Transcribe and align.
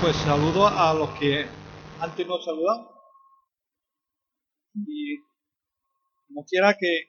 pues 0.00 0.14
saludo 0.16 0.66
a 0.66 0.94
los 0.94 1.10
que 1.18 1.44
antes 2.00 2.26
nos 2.26 2.44
saludaban. 2.44 2.86
Y 4.86 5.18
como 6.26 6.44
quiera 6.44 6.76
que 6.78 7.06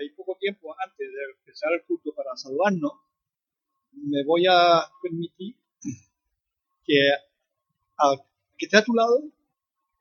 hay 0.00 0.10
poco 0.10 0.36
tiempo 0.38 0.74
antes 0.78 1.10
de 1.10 1.24
empezar 1.38 1.72
el 1.72 1.84
culto 1.86 2.12
para 2.14 2.36
saludarnos, 2.36 2.92
me 3.92 4.24
voy 4.24 4.44
a 4.48 4.84
permitir 5.02 5.56
que 6.84 7.10
al 7.96 8.18
que 8.56 8.66
esté 8.66 8.76
a 8.76 8.84
tu 8.84 8.94
lado 8.94 9.22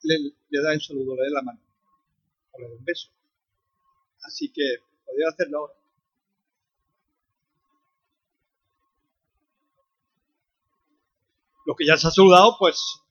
le, 0.03 0.15
le 0.49 0.61
da 0.61 0.73
un 0.73 0.81
saludo, 0.81 1.15
le 1.15 1.23
dé 1.23 1.29
la 1.31 1.41
mano, 1.41 1.59
o 2.51 2.59
le 2.59 2.67
dé 2.67 2.75
un 2.75 2.85
beso. 2.85 3.09
Así 4.21 4.51
que 4.51 4.61
podría 5.05 5.29
hacerlo 5.29 5.59
ahora. 5.59 5.84
Lo 11.65 11.75
que 11.75 11.85
ya 11.85 11.97
se 11.97 12.07
ha 12.07 12.11
saludado, 12.11 12.55
pues 12.59 13.01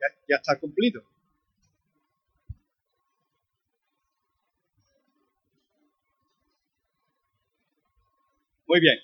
ya, 0.00 0.06
ya 0.28 0.36
está 0.36 0.58
cumplido. 0.58 1.02
Muy 8.66 8.80
bien. 8.80 8.98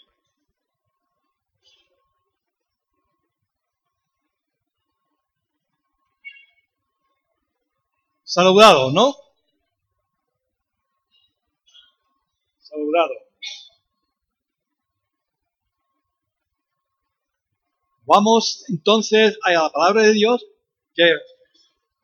Saludado, 8.25 8.93
¿no? 8.93 9.15
Saludado. 12.59 13.26
Vamos 18.07 18.65
entonces 18.69 19.37
a 19.43 19.51
la 19.51 19.71
palabra 19.71 20.03
de 20.03 20.13
Dios, 20.13 20.47
que 20.95 21.11
es 21.11 21.19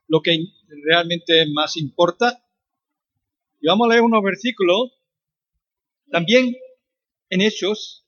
lo 0.09 0.21
que 0.21 0.37
realmente 0.85 1.47
más 1.55 1.77
importa. 1.77 2.45
Y 3.61 3.69
vamos 3.69 3.87
a 3.87 3.91
leer 3.91 4.03
unos 4.03 4.21
versículos. 4.21 4.91
También 6.11 6.57
en 7.31 7.41
Hechos, 7.41 8.05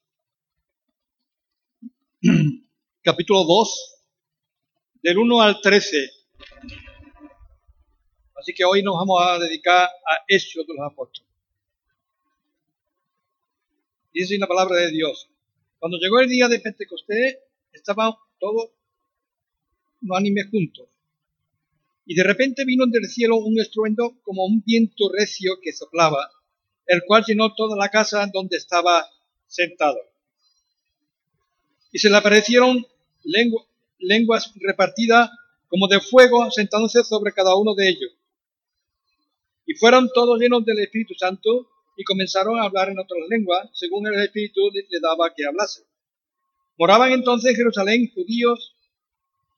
capítulo 3.02 3.44
2, 3.44 4.02
del 5.00 5.18
1 5.18 5.40
al 5.40 5.60
13. 5.60 6.10
Así 8.34 8.52
que 8.54 8.64
hoy 8.64 8.82
nos 8.82 8.96
vamos 8.96 9.22
a 9.22 9.38
dedicar 9.38 9.84
a 9.84 10.24
Hechos 10.26 10.66
de 10.66 10.74
los 10.74 10.92
Apóstoles. 10.92 11.30
Dice 14.12 14.36
la 14.36 14.48
palabra 14.48 14.78
de 14.78 14.90
Dios. 14.90 15.30
Cuando 15.78 15.96
llegó 15.98 16.18
el 16.18 16.28
día 16.28 16.48
de 16.48 16.58
Pentecostés, 16.58 17.38
estaban 17.74 18.12
todos 18.38 18.70
unánimes 20.02 20.48
juntos. 20.50 20.88
Y 22.06 22.14
de 22.14 22.24
repente 22.24 22.64
vino 22.64 22.84
del 22.86 23.06
cielo 23.06 23.36
un 23.36 23.58
estruendo 23.58 24.18
como 24.22 24.44
un 24.44 24.62
viento 24.64 25.10
recio 25.12 25.58
que 25.62 25.72
soplaba, 25.72 26.30
el 26.86 27.02
cual 27.06 27.24
llenó 27.26 27.54
toda 27.54 27.76
la 27.76 27.88
casa 27.88 28.28
donde 28.32 28.56
estaba 28.56 29.06
sentado. 29.46 29.98
Y 31.92 31.98
se 31.98 32.10
le 32.10 32.16
aparecieron 32.16 32.86
lenguas 33.98 34.52
repartidas 34.56 35.30
como 35.68 35.88
de 35.88 36.00
fuego 36.00 36.50
sentándose 36.50 37.02
sobre 37.04 37.32
cada 37.32 37.56
uno 37.56 37.74
de 37.74 37.88
ellos. 37.88 38.12
Y 39.66 39.74
fueron 39.74 40.10
todos 40.12 40.38
llenos 40.38 40.64
del 40.64 40.80
Espíritu 40.80 41.14
Santo 41.14 41.70
y 41.96 42.04
comenzaron 42.04 42.58
a 42.58 42.64
hablar 42.64 42.90
en 42.90 42.98
otras 42.98 43.20
lenguas, 43.30 43.70
según 43.72 44.06
el 44.06 44.20
Espíritu 44.22 44.60
le 44.72 45.00
daba 45.00 45.32
que 45.34 45.46
hablase. 45.46 45.84
Moraban 46.76 47.12
entonces 47.12 47.50
en 47.50 47.56
Jerusalén 47.56 48.10
judíos, 48.14 48.74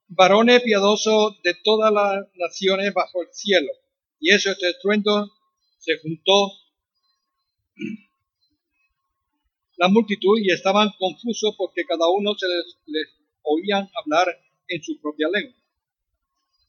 varones 0.09 0.63
piadosos 0.63 1.41
de 1.43 1.55
todas 1.65 1.93
las 1.93 2.27
naciones 2.35 2.93
bajo 2.93 3.23
el 3.23 3.29
cielo. 3.33 3.69
Y 4.21 4.35
eso, 4.35 4.51
este 4.51 4.71
estruendo, 4.71 5.31
se 5.79 5.99
juntó 5.99 6.53
la 9.77 9.89
multitud 9.89 10.39
y 10.39 10.51
estaban 10.51 10.91
confusos 10.99 11.55
porque 11.57 11.85
cada 11.85 12.09
uno 12.09 12.35
se 12.35 12.47
les, 12.49 12.77
les 12.87 13.09
oían 13.43 13.89
hablar 14.03 14.29
en 14.69 14.83
su 14.83 15.01
propia 15.01 15.29
lengua. 15.29 15.57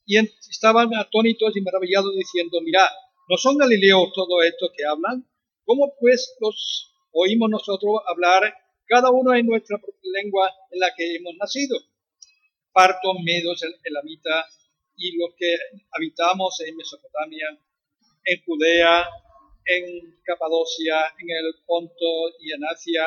Y 0.05 0.17
estaban 0.17 0.95
atónitos 0.95 1.55
y 1.57 1.61
maravillados 1.61 2.15
diciendo, 2.15 2.61
mirad, 2.61 2.87
¿no 3.29 3.35
son 3.37 3.57
galileos 3.57 4.13
todos 4.13 4.45
estos 4.45 4.71
que 4.75 4.85
hablan? 4.85 5.27
¿Cómo 5.65 5.93
pues 5.99 6.35
los 6.39 6.93
oímos 7.11 7.49
nosotros 7.49 7.99
hablar 8.07 8.53
cada 8.87 9.11
uno 9.11 9.35
en 9.35 9.45
nuestra 9.45 9.77
propia 9.77 10.11
lengua 10.21 10.51
en 10.71 10.79
la 10.79 10.93
que 10.95 11.15
hemos 11.15 11.35
nacido? 11.35 11.77
Partos, 12.71 13.17
medos, 13.23 13.61
elamita 13.83 14.45
y 14.95 15.17
los 15.17 15.29
que 15.37 15.55
habitamos 15.91 16.59
en 16.61 16.75
Mesopotamia, 16.75 17.47
en 18.23 18.43
Judea, 18.43 19.07
en 19.65 20.19
Capadocia, 20.23 20.95
en 21.19 21.29
el 21.29 21.53
Ponto 21.65 22.29
y 22.39 22.53
en 22.53 22.63
Asia, 22.65 23.05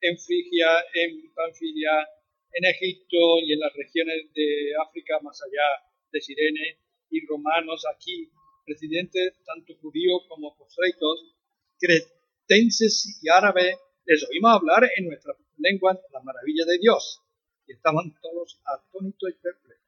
en 0.00 0.18
Frigia, 0.18 0.68
en 0.92 1.32
Panfilia, 1.34 2.08
en 2.52 2.64
Egipto 2.66 3.40
y 3.42 3.54
en 3.54 3.60
las 3.60 3.72
regiones 3.74 4.32
de 4.34 4.72
África 4.80 5.18
más 5.22 5.40
allá 5.42 5.84
de 6.12 6.20
Sirene, 6.20 6.78
y 7.10 7.26
romanos 7.26 7.84
aquí, 7.94 8.30
residentes 8.66 9.34
tanto 9.44 9.74
judíos 9.80 10.22
como 10.28 10.56
proselitos, 10.56 11.34
cretenses 11.78 13.20
y 13.22 13.28
árabes, 13.28 13.76
les 14.06 14.28
oímos 14.28 14.52
hablar 14.52 14.88
en 14.96 15.06
nuestra 15.06 15.34
lengua 15.58 15.98
la 16.12 16.20
maravilla 16.20 16.64
de 16.66 16.78
Dios. 16.78 17.20
Y 17.66 17.72
estaban 17.72 18.14
todos 18.20 18.60
atónitos 18.64 19.30
y 19.30 19.32
perplejos, 19.34 19.84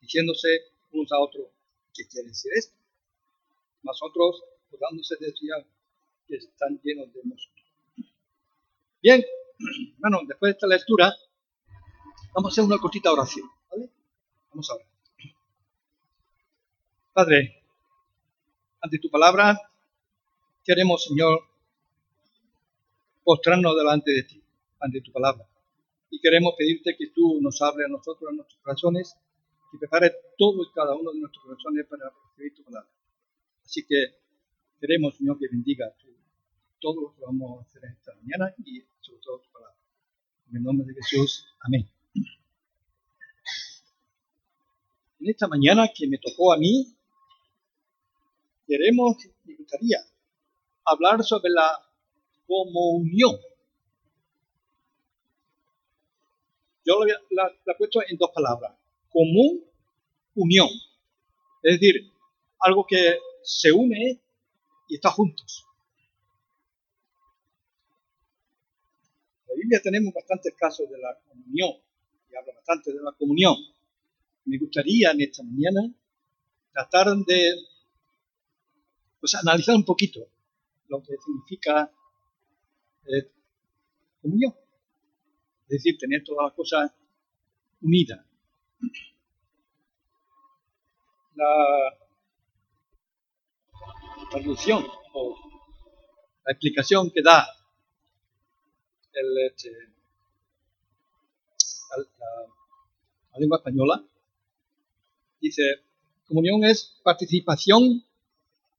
diciéndose 0.00 0.48
unos 0.92 1.12
a 1.12 1.20
otros, 1.20 1.46
¿qué 1.94 2.04
quiere 2.06 2.28
decir 2.28 2.52
esto? 2.54 2.74
Nosotros, 3.82 4.42
dándose 4.80 5.14
decía 5.20 5.54
que 6.26 6.36
están 6.36 6.80
llenos 6.82 7.12
de 7.12 7.20
nosotros. 7.24 7.66
Bien, 9.00 9.24
bueno, 9.98 10.18
después 10.26 10.50
de 10.50 10.56
esta 10.56 10.66
lectura, 10.66 11.14
vamos 12.34 12.50
a 12.50 12.52
hacer 12.52 12.64
una 12.64 12.78
cortita 12.78 13.12
oración, 13.12 13.48
¿vale? 13.70 13.88
Vamos 14.50 14.68
a 14.70 14.76
ver. 14.76 14.86
Padre, 17.12 17.62
ante 18.80 18.98
tu 18.98 19.08
palabra, 19.08 19.58
queremos, 20.64 21.04
Señor, 21.04 21.40
postrarnos 23.26 23.76
delante 23.76 24.12
de 24.12 24.22
ti, 24.22 24.40
ante 24.78 25.00
tu 25.00 25.10
palabra. 25.10 25.44
Y 26.10 26.20
queremos 26.20 26.54
pedirte 26.56 26.96
que 26.96 27.08
tú 27.08 27.40
nos 27.40 27.60
hables 27.60 27.86
a 27.86 27.88
nosotros, 27.88 28.30
a 28.30 28.32
nuestros 28.32 28.60
corazones, 28.62 29.16
y 29.72 29.78
prepares 29.78 30.12
todo 30.38 30.62
y 30.62 30.72
cada 30.72 30.94
uno 30.94 31.10
de 31.10 31.18
nuestros 31.18 31.44
corazones 31.44 31.86
para 31.86 32.04
recibir 32.28 32.54
tu 32.54 32.62
palabra. 32.62 32.88
Así 33.64 33.84
que 33.84 33.96
queremos, 34.80 35.16
Señor, 35.16 35.40
que 35.40 35.48
bendiga 35.48 35.92
todo 36.78 37.00
lo 37.00 37.14
que 37.16 37.22
vamos 37.22 37.58
a 37.58 37.62
hacer 37.62 37.82
esta 37.86 38.14
mañana 38.14 38.54
y 38.64 38.84
sobre 39.00 39.20
todo 39.20 39.40
tu 39.40 39.50
palabra. 39.50 39.76
En 40.48 40.58
el 40.58 40.62
nombre 40.62 40.86
de 40.86 40.94
Jesús, 40.94 41.46
amén. 41.58 41.84
En 45.18 45.28
esta 45.28 45.48
mañana 45.48 45.88
que 45.92 46.06
me 46.06 46.18
tocó 46.18 46.52
a 46.52 46.58
mí, 46.58 46.94
queremos, 48.68 49.16
me 49.42 49.56
gustaría 49.56 49.98
hablar 50.84 51.24
sobre 51.24 51.50
la 51.50 51.85
comunión. 52.46 53.36
Yo 56.84 57.04
la, 57.04 57.18
la, 57.30 57.72
he 57.72 57.76
puesto 57.76 58.00
en 58.08 58.16
dos 58.16 58.30
palabras. 58.32 58.72
Común, 59.10 59.64
unión. 60.36 60.68
Es 61.62 61.80
decir, 61.80 62.12
algo 62.60 62.86
que 62.86 63.18
se 63.42 63.72
une 63.72 64.20
y 64.88 64.94
está 64.94 65.10
juntos. 65.10 65.66
En 69.40 69.48
la 69.48 69.54
Biblia 69.56 69.80
tenemos 69.82 70.14
bastantes 70.14 70.54
casos 70.54 70.88
de 70.88 70.98
la 70.98 71.18
comunión 71.28 71.70
y 72.30 72.36
habla 72.36 72.52
bastante 72.54 72.92
de 72.92 73.02
la 73.02 73.12
comunión. 73.12 73.56
Me 74.44 74.58
gustaría 74.58 75.10
en 75.10 75.22
esta 75.22 75.42
mañana 75.42 75.92
tratar 76.72 77.16
de 77.16 77.54
pues, 79.18 79.34
analizar 79.34 79.74
un 79.74 79.84
poquito 79.84 80.20
lo 80.88 81.02
que 81.02 81.16
significa 81.24 81.90
eh, 83.08 83.30
comunión. 84.22 84.54
Es 85.68 85.82
decir, 85.82 85.98
tener 85.98 86.22
todas 86.24 86.46
las 86.46 86.54
cosas 86.54 86.92
unidas. 87.82 88.24
La 91.34 91.98
traducción 94.30 94.86
o 95.12 95.36
la 96.44 96.52
explicación 96.52 97.10
que 97.10 97.22
da 97.22 97.46
el, 99.12 99.46
este, 99.46 99.70
la, 102.18 102.26
la 103.32 103.38
lengua 103.38 103.58
española 103.58 104.04
dice, 105.40 105.62
comunión 106.26 106.64
es 106.64 107.00
participación 107.02 108.04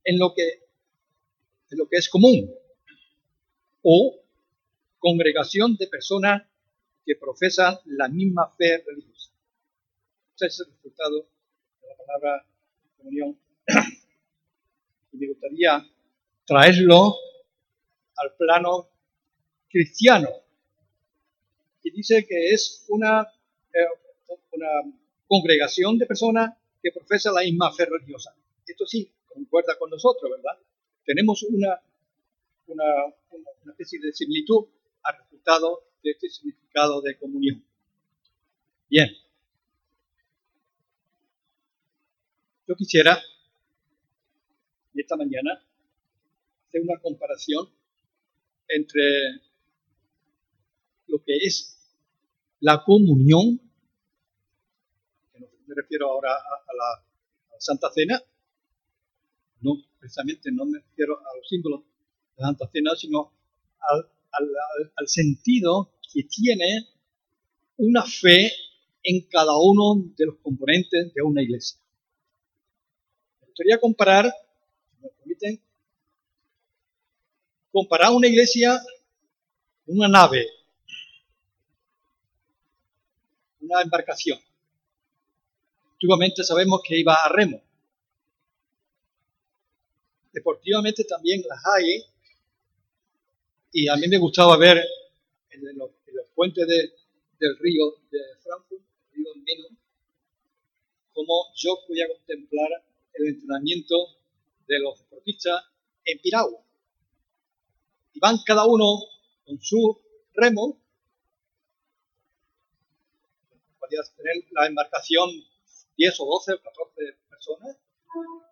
en 0.03 0.19
lo 0.19 0.33
que, 0.33 0.47
en 1.69 1.77
lo 1.77 1.87
que 1.87 1.97
es 1.97 2.09
común 2.09 2.51
o 3.89 4.19
congregación 4.99 5.77
de 5.77 5.87
personas 5.87 6.43
que 7.05 7.15
profesan 7.15 7.77
la 7.85 8.09
misma 8.09 8.53
fe 8.57 8.83
religiosa. 8.85 9.31
Ese 10.35 10.47
es 10.47 10.59
el 10.59 10.73
resultado 10.73 11.29
de 11.81 11.87
la 11.87 11.95
palabra 11.95 12.45
comunión. 12.97 13.39
Y 15.13 15.17
me 15.19 15.27
gustaría 15.29 15.87
traerlo 16.45 17.15
al 18.17 18.35
plano 18.35 18.89
cristiano, 19.69 20.27
y 21.87 21.91
dice 21.91 22.25
que 22.27 22.49
es 22.49 22.85
una, 22.89 23.21
eh, 23.21 24.35
una 24.51 24.93
congregación 25.25 25.97
de 25.97 26.05
personas 26.05 26.57
que 26.83 26.91
profesan 26.91 27.35
la 27.35 27.41
misma 27.41 27.71
fe 27.73 27.85
religiosa. 27.85 28.35
Esto 28.67 28.85
sí, 28.85 29.09
concuerda 29.25 29.77
con 29.79 29.89
nosotros, 29.89 30.29
¿verdad? 30.29 30.59
Tenemos 31.05 31.43
una, 31.43 31.81
una, 32.67 32.83
una 33.31 33.71
especie 33.71 33.99
de 33.99 34.13
similitud 34.13 34.67
al 35.03 35.17
resultado 35.17 35.83
de 36.03 36.11
este 36.11 36.29
significado 36.29 37.01
de 37.01 37.17
comunión. 37.17 37.63
Bien. 38.89 39.09
Yo 42.67 42.75
quisiera, 42.75 43.17
esta 44.93 45.15
mañana, 45.15 45.63
hacer 46.67 46.81
una 46.81 46.99
comparación 46.99 47.69
entre 48.67 49.01
lo 51.07 51.23
que 51.23 51.37
es 51.37 51.77
la 52.59 52.83
comunión, 52.83 53.61
me 55.65 55.75
refiero 55.75 56.09
ahora 56.09 56.31
a, 56.33 56.73
la, 56.73 57.03
Santa 57.59 57.89
Cena, 57.91 58.21
no 59.61 59.77
precisamente 59.99 60.51
no 60.51 60.65
me 60.65 60.79
refiero 60.79 61.17
a 61.17 61.35
los 61.37 61.47
símbolos 61.47 61.81
Cena, 62.71 62.95
sino 62.95 63.31
al, 64.31 65.07
sentido 65.07 65.91
que 66.13 66.23
tiene 66.23 66.87
una 67.77 68.03
fe 68.03 68.51
en 69.03 69.21
cada 69.27 69.57
uno 69.57 70.03
de 70.15 70.25
los 70.25 70.35
componentes 70.37 71.13
de 71.13 71.21
una 71.21 71.41
iglesia. 71.41 71.79
Me 73.41 73.47
gustaría 73.47 73.79
comparar, 73.79 74.25
si 74.25 75.03
me 75.03 75.09
permiten, 75.09 75.61
comparar 77.71 78.11
una 78.11 78.27
iglesia, 78.27 78.79
una 79.87 80.07
nave, 80.07 80.47
una 83.61 83.81
embarcación. 83.81 84.39
Antiguamente 85.93 86.43
sabemos 86.43 86.81
que 86.87 86.99
iba 86.99 87.15
a 87.15 87.29
remo. 87.29 87.61
Deportivamente 90.31 91.03
también 91.03 91.41
las 91.47 91.59
hay. 91.65 92.03
Y 93.71 93.87
a 93.89 93.95
mí 93.95 94.07
me 94.07 94.17
gustaba 94.17 94.57
ver 94.57 94.77
en 95.49 95.77
los, 95.77 95.91
puentes 96.35 96.67
del 96.67 97.57
río 97.59 97.95
de 98.11 98.19
Frankfurt, 98.43 98.81
el 98.81 99.17
río 99.17 99.29
Meno, 99.35 99.77
cómo 101.13 101.47
yo 101.55 101.79
podía 101.87 102.07
contemplar 102.07 102.69
el 103.13 103.27
entrenamiento 103.27 103.95
de 104.67 104.79
los 104.79 104.99
deportistas 104.99 105.63
en 106.05 106.19
piragua. 106.19 106.61
Y 108.13 108.19
van 108.19 108.37
cada 108.45 108.65
uno 108.65 108.99
con 109.45 109.59
su 109.61 109.99
remo 110.33 110.79
tener 113.89 114.43
la 114.51 114.67
embarcación 114.67 115.29
10 115.97 116.19
o 116.19 116.25
12 116.25 116.53
o 116.53 116.61
14 116.61 117.17
personas, 117.29 117.77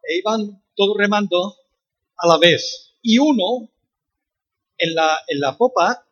e 0.08 0.18
iban 0.18 0.64
todos 0.76 0.98
remando 0.98 1.56
a 2.18 2.28
la 2.28 2.38
vez. 2.38 2.94
Y 3.02 3.18
uno 3.20 3.70
en 4.77 4.95
la, 4.95 5.19
en 5.27 5.39
la 5.39 5.57
popa 5.57 6.06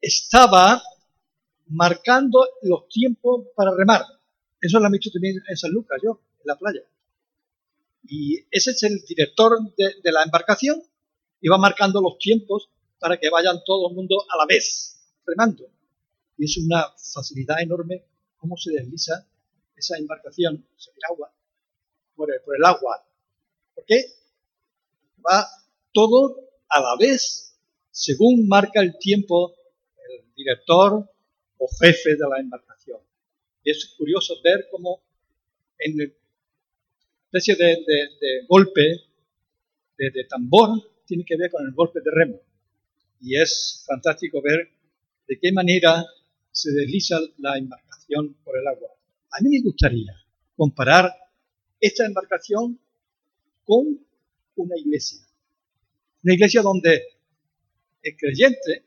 estaba 0.00 0.82
marcando 1.68 2.46
los 2.62 2.88
tiempos 2.88 3.46
para 3.54 3.74
remar. 3.74 4.02
Eso 4.60 4.78
lo 4.78 4.86
han 4.86 4.92
visto 4.92 5.10
también 5.10 5.42
en 5.48 5.56
San 5.56 5.72
Lucas, 5.72 5.98
yo, 6.02 6.20
en 6.40 6.46
la 6.46 6.56
playa. 6.56 6.82
Y 8.04 8.38
ese 8.50 8.72
es 8.72 8.82
el 8.82 9.00
director 9.06 9.58
de, 9.76 10.12
la 10.12 10.22
embarcación. 10.22 10.82
Iba 11.40 11.58
marcando 11.58 12.00
los 12.00 12.18
tiempos 12.18 12.68
para 12.98 13.16
que 13.16 13.30
vayan 13.30 13.62
todo 13.64 13.88
el 13.88 13.94
mundo 13.94 14.16
a 14.28 14.36
la 14.38 14.46
vez, 14.46 15.00
remando. 15.26 15.68
Y 16.38 16.44
es 16.44 16.56
una 16.58 16.84
facilidad 16.96 17.60
enorme 17.60 18.04
cómo 18.36 18.56
se 18.56 18.72
desliza 18.72 19.26
esa 19.76 19.96
embarcación 19.96 20.66
sobre 20.76 20.96
el 20.96 21.12
agua, 21.12 21.32
por 22.14 22.28
el, 22.30 22.64
agua. 22.64 23.04
¿Por 23.74 23.84
qué? 23.84 24.04
Va 25.24 25.46
todo 25.92 26.36
a 26.68 26.80
la 26.80 26.96
vez, 26.98 27.51
según 27.92 28.48
marca 28.48 28.80
el 28.80 28.98
tiempo 28.98 29.54
el 30.08 30.34
director 30.34 31.08
o 31.58 31.68
jefe 31.80 32.16
de 32.16 32.28
la 32.28 32.40
embarcación. 32.40 32.98
Y 33.62 33.70
es 33.70 33.94
curioso 33.96 34.34
ver 34.42 34.66
cómo 34.70 35.02
en 35.78 35.94
una 35.94 36.04
especie 37.30 37.54
de, 37.54 38.46
golpe 38.48 38.80
de, 39.98 40.10
de, 40.10 40.24
tambor 40.24 40.70
tiene 41.06 41.24
que 41.24 41.36
ver 41.36 41.50
con 41.50 41.64
el 41.64 41.72
golpe 41.72 42.00
de 42.00 42.10
remo. 42.10 42.40
Y 43.20 43.40
es 43.40 43.84
fantástico 43.86 44.42
ver 44.42 44.70
de 45.28 45.38
qué 45.38 45.52
manera 45.52 46.04
se 46.50 46.72
desliza 46.72 47.20
la 47.38 47.56
embarcación 47.56 48.34
por 48.42 48.58
el 48.58 48.66
agua. 48.66 48.88
A 49.30 49.40
mí 49.42 49.50
me 49.50 49.62
gustaría 49.62 50.14
comparar 50.56 51.12
esta 51.80 52.06
embarcación 52.06 52.78
con 53.64 54.04
una 54.56 54.76
iglesia. 54.76 55.20
Una 56.22 56.34
iglesia 56.34 56.62
donde 56.62 57.02
el 58.02 58.16
creyente, 58.16 58.84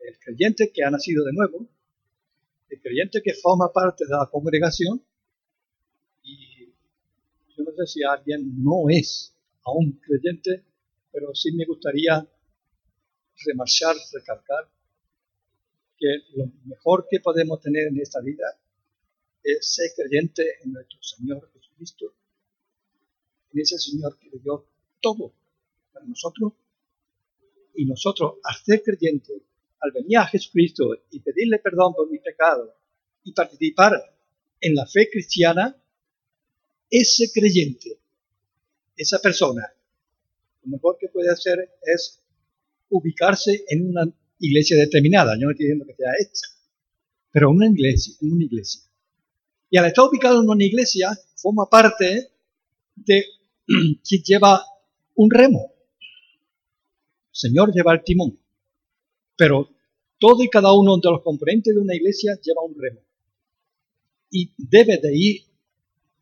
el 0.00 0.18
creyente 0.18 0.70
que 0.72 0.84
ha 0.84 0.90
nacido 0.90 1.24
de 1.24 1.32
nuevo, 1.32 1.66
el 2.68 2.80
creyente 2.80 3.22
que 3.22 3.34
forma 3.34 3.72
parte 3.72 4.04
de 4.04 4.10
la 4.10 4.28
congregación, 4.30 5.02
y 6.22 6.66
yo 7.56 7.64
no 7.64 7.72
sé 7.72 7.86
si 7.86 8.02
alguien 8.02 8.62
no 8.62 8.88
es 8.90 9.34
aún 9.64 9.92
creyente, 10.04 10.64
pero 11.10 11.34
sí 11.34 11.52
me 11.52 11.64
gustaría 11.64 12.26
remarchar, 13.44 13.96
recalcar 14.12 14.68
que 15.96 16.06
lo 16.34 16.46
mejor 16.64 17.06
que 17.10 17.20
podemos 17.20 17.60
tener 17.60 17.88
en 17.88 18.00
esta 18.00 18.20
vida 18.20 18.46
es 19.42 19.74
ser 19.74 19.90
creyente 19.96 20.44
en 20.62 20.72
nuestro 20.72 21.02
Señor 21.02 21.50
Jesucristo, 21.52 22.14
en 23.52 23.60
ese 23.60 23.78
Señor 23.78 24.18
que 24.18 24.30
dio 24.38 24.66
todo 25.00 25.32
para 25.92 26.04
nosotros, 26.06 26.52
y 27.78 27.86
nosotros, 27.86 28.38
al 28.42 28.56
ser 28.56 28.82
creyente, 28.82 29.32
al 29.78 29.92
venir 29.92 30.18
a 30.18 30.26
Jesucristo 30.26 30.96
y 31.12 31.20
pedirle 31.20 31.60
perdón 31.60 31.94
por 31.94 32.10
mi 32.10 32.18
pecado 32.18 32.74
y 33.22 33.32
participar 33.32 33.92
en 34.60 34.74
la 34.74 34.84
fe 34.84 35.08
cristiana, 35.08 35.80
ese 36.90 37.30
creyente, 37.32 38.00
esa 38.96 39.20
persona, 39.20 39.62
lo 40.64 40.70
mejor 40.72 40.96
que 40.98 41.06
puede 41.08 41.30
hacer 41.30 41.78
es 41.82 42.20
ubicarse 42.88 43.64
en 43.68 43.90
una 43.90 44.12
iglesia 44.40 44.76
determinada. 44.76 45.36
Yo 45.36 45.44
no 45.44 45.52
estoy 45.52 45.66
diciendo 45.66 45.86
que 45.86 45.94
sea 45.94 46.10
esta, 46.18 46.48
pero 47.30 47.50
una 47.50 47.68
iglesia, 47.68 48.16
una 48.22 48.44
iglesia. 48.44 48.82
Y 49.70 49.78
al 49.78 49.86
estar 49.86 50.04
ubicado 50.04 50.42
en 50.42 50.50
una 50.50 50.64
iglesia, 50.64 51.16
forma 51.36 51.70
parte 51.70 52.32
de 52.96 53.24
quien 54.02 54.22
lleva 54.24 54.64
un 55.14 55.30
remo. 55.30 55.77
Señor 57.38 57.72
lleva 57.72 57.92
el 57.94 58.02
timón. 58.02 58.36
Pero 59.36 59.70
todo 60.18 60.42
y 60.42 60.48
cada 60.48 60.72
uno 60.72 60.96
de 60.96 61.08
los 61.08 61.22
componentes 61.22 61.72
de 61.72 61.80
una 61.80 61.94
iglesia 61.94 62.36
lleva 62.42 62.64
un 62.64 62.74
remo. 62.76 63.00
Y 64.28 64.52
debe 64.56 64.98
de 64.98 65.16
ir 65.16 65.42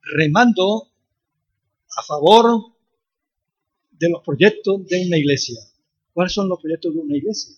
remando 0.02 0.90
a 1.96 2.02
favor 2.02 2.74
de 3.92 4.10
los 4.10 4.22
proyectos 4.22 4.86
de 4.86 5.06
una 5.06 5.16
iglesia. 5.16 5.58
¿Cuáles 6.12 6.34
son 6.34 6.50
los 6.50 6.60
proyectos 6.60 6.92
de 6.92 7.00
una 7.00 7.16
iglesia? 7.16 7.56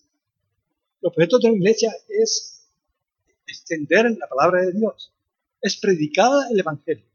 Los 1.00 1.12
proyectos 1.12 1.40
de 1.40 1.50
la 1.50 1.56
iglesia 1.56 1.92
es 2.08 2.64
extender 3.44 4.04
la 4.20 4.28
palabra 4.28 4.66
de 4.66 4.72
Dios, 4.72 5.12
es 5.60 5.76
predicar 5.78 6.30
el 6.48 6.60
Evangelio. 6.60 7.06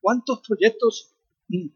¿Cuántos 0.00 0.40
proyectos 0.40 1.12
mm, 1.46 1.68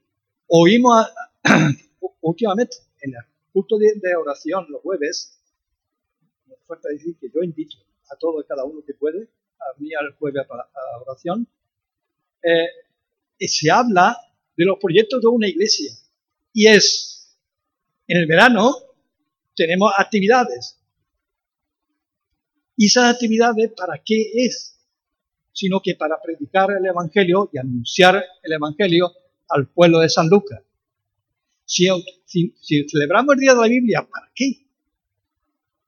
oímos 0.49 1.07
últimamente 2.23 2.77
en 3.03 3.15
el 3.15 3.32
culto 3.53 3.79
de, 3.79 4.17
oración 4.17 4.67
los 4.69 4.83
jueves? 4.83 5.39
Me 6.47 6.57
falta 6.67 6.89
decir 6.89 7.17
que 7.21 7.29
yo 7.33 7.43
invito 7.43 7.77
a 8.11 8.17
todo 8.17 8.41
y 8.41 8.45
cada 8.45 8.65
uno 8.65 8.83
que 8.85 8.95
puede 8.95 9.29
a 9.59 9.79
venir 9.79 9.97
al 9.99 10.13
jueves 10.17 10.45
a, 10.49 11.01
oración. 11.01 11.47
Eh, 12.43 12.69
y 13.39 13.49
se 13.49 13.71
habla 13.71 14.17
de 14.57 14.65
los 14.65 14.79
proyectos 14.79 15.21
de 15.21 15.29
una 15.29 15.49
iglesia. 15.49 15.93
Y 16.53 16.67
es, 16.67 17.37
en 18.07 18.19
el 18.19 18.27
verano 18.27 18.73
tenemos 19.55 19.93
actividades, 19.97 20.83
¿Y 22.77 22.87
esas 22.87 23.15
actividades 23.15 23.71
para 23.77 24.03
qué 24.05 24.33
es? 24.35 24.79
Sino 25.53 25.81
que 25.81 25.95
para 25.95 26.21
predicar 26.21 26.71
el 26.71 26.85
Evangelio 26.85 27.51
y 27.53 27.59
anunciar 27.59 28.25
el 28.43 28.53
Evangelio 28.53 29.13
al 29.49 29.69
pueblo 29.69 30.01
de 30.01 30.09
San 30.09 30.29
Lucas. 30.29 30.63
Si, 31.65 31.89
celebramos 32.89 33.35
el 33.35 33.41
Día 33.41 33.55
de 33.55 33.61
la 33.61 33.69
Biblia, 33.69 34.09
¿para 34.11 34.31
qué? 34.35 34.63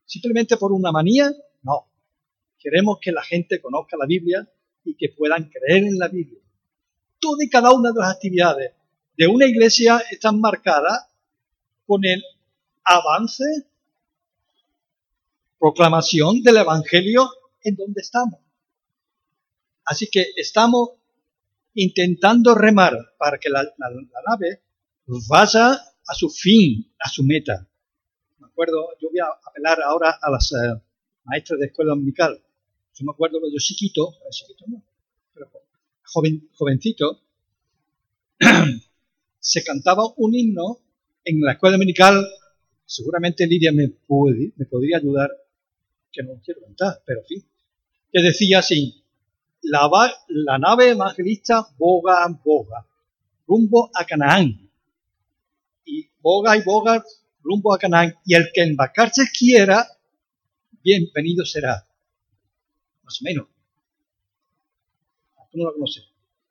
simplemente 0.06 0.56
por 0.56 0.72
una 0.72 0.92
manía, 0.92 1.32
no. 1.62 1.88
Queremos 2.58 2.98
que 3.00 3.10
la 3.10 3.22
gente 3.22 3.60
conozca 3.60 3.96
la 3.96 4.06
Biblia 4.06 4.48
y 4.84 4.96
que 4.96 5.08
puedan 5.08 5.50
creer 5.50 5.84
en 5.84 5.98
la 5.98 6.08
Biblia. 6.08 6.40
Toda 7.18 7.44
y 7.44 7.48
cada 7.48 7.72
una 7.72 7.90
de 7.90 7.98
las 7.98 8.14
actividades 8.14 8.72
de 9.16 9.26
una 9.26 9.46
iglesia 9.46 10.02
están 10.10 10.40
marcadas 10.40 11.08
con 11.86 12.04
el 12.04 12.22
avance, 12.84 13.44
proclamación 15.58 16.42
del 16.42 16.58
Evangelio 16.58 17.28
en 17.62 17.76
donde 17.76 18.00
estamos. 18.00 18.40
Así 19.84 20.08
que 20.10 20.26
estamos 20.36 20.90
intentando 21.74 22.54
remar 22.54 22.96
para 23.18 23.38
que 23.38 23.50
la, 23.50 23.64
nave 23.78 24.62
vaya 25.06 25.72
a 25.72 26.14
su 26.14 26.28
fin, 26.28 26.92
a 26.98 27.08
su 27.08 27.22
meta. 27.24 27.68
Me 28.38 28.46
acuerdo, 28.46 28.88
yo 29.00 29.08
voy 29.08 29.20
a 29.20 29.26
apelar 29.48 29.78
ahora 29.82 30.18
a 30.20 30.30
las 30.30 30.52
eh, 30.52 30.80
maestras 31.24 31.60
de 31.60 31.66
escuela 31.66 31.90
dominical. 31.90 32.40
Yo 32.94 33.04
me 33.04 33.12
acuerdo 33.12 33.40
que 33.40 33.50
yo 33.50 33.58
chiquito, 33.58 34.14
chiquito 34.30 34.64
no, 34.68 34.82
pero 35.32 35.50
joven, 36.04 36.48
jovencito, 36.54 37.20
se 39.40 39.64
cantaba 39.64 40.04
un 40.16 40.34
himno 40.34 40.80
en 41.24 41.40
la 41.40 41.52
escuela 41.52 41.76
dominical. 41.76 42.24
Seguramente 42.86 43.46
Lidia 43.46 43.72
me, 43.72 43.88
puede, 43.88 44.52
me 44.56 44.66
podría 44.66 44.98
ayudar, 44.98 45.30
que 46.12 46.22
no 46.22 46.40
quiero 46.44 46.60
cantar, 46.60 47.02
pero 47.04 47.20
en 47.20 47.26
fin, 47.26 47.44
que 48.12 48.22
decía 48.22 48.60
así, 48.60 49.02
la, 49.62 49.90
la 50.28 50.58
nave 50.58 50.90
evangelista 50.90 51.66
boga, 51.78 52.26
boga, 52.44 52.86
rumbo 53.46 53.90
a 53.94 54.04
Canaán. 54.04 54.70
Y 55.84 56.08
boga 56.20 56.56
y 56.56 56.62
boga, 56.62 57.04
rumbo 57.42 57.74
a 57.74 57.78
Canaán. 57.78 58.14
Y 58.24 58.34
el 58.34 58.50
que 58.52 58.62
embarcarse 58.62 59.22
quiera, 59.36 59.86
bienvenido 60.82 61.44
será. 61.44 61.86
Más 63.02 63.20
o 63.20 63.24
menos. 63.24 63.46
Tú 65.50 65.58
no 65.58 65.64
lo 65.64 65.72
conoces. 65.74 66.04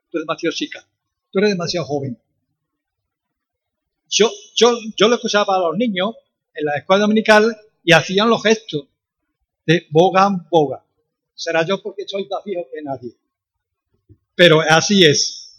Tú 0.09 0.17
eres 0.17 0.27
demasiado 0.27 0.53
chica. 0.55 0.87
Tú 1.31 1.39
eres 1.39 1.51
demasiado 1.51 1.85
joven. 1.85 2.17
Yo, 4.09 4.29
yo, 4.55 4.77
yo 4.95 5.07
lo 5.07 5.15
escuchaba 5.15 5.55
a 5.55 5.59
los 5.59 5.77
niños 5.77 6.15
en 6.53 6.65
la 6.65 6.77
escuela 6.77 7.01
dominical 7.01 7.57
y 7.83 7.93
hacían 7.93 8.29
los 8.29 8.43
gestos 8.43 8.87
de 9.65 9.87
boga, 9.89 10.29
boga. 10.49 10.85
Será 11.33 11.65
yo 11.65 11.81
porque 11.81 12.07
soy 12.07 12.27
más 12.27 12.43
viejo 12.43 12.67
que 12.71 12.81
nadie. 12.81 13.15
Pero 14.35 14.61
así 14.61 15.03
es. 15.03 15.57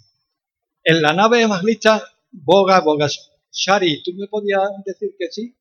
En 0.83 1.03
la 1.03 1.13
nave 1.13 1.43
evangelista, 1.43 2.03
boga, 2.31 2.81
boga. 2.81 3.09
Shari, 3.55 4.03
¿tú 4.03 4.13
me 4.15 4.27
podías 4.27 4.69
decir 4.85 5.15
que 5.17 5.31
sí? 5.31 5.55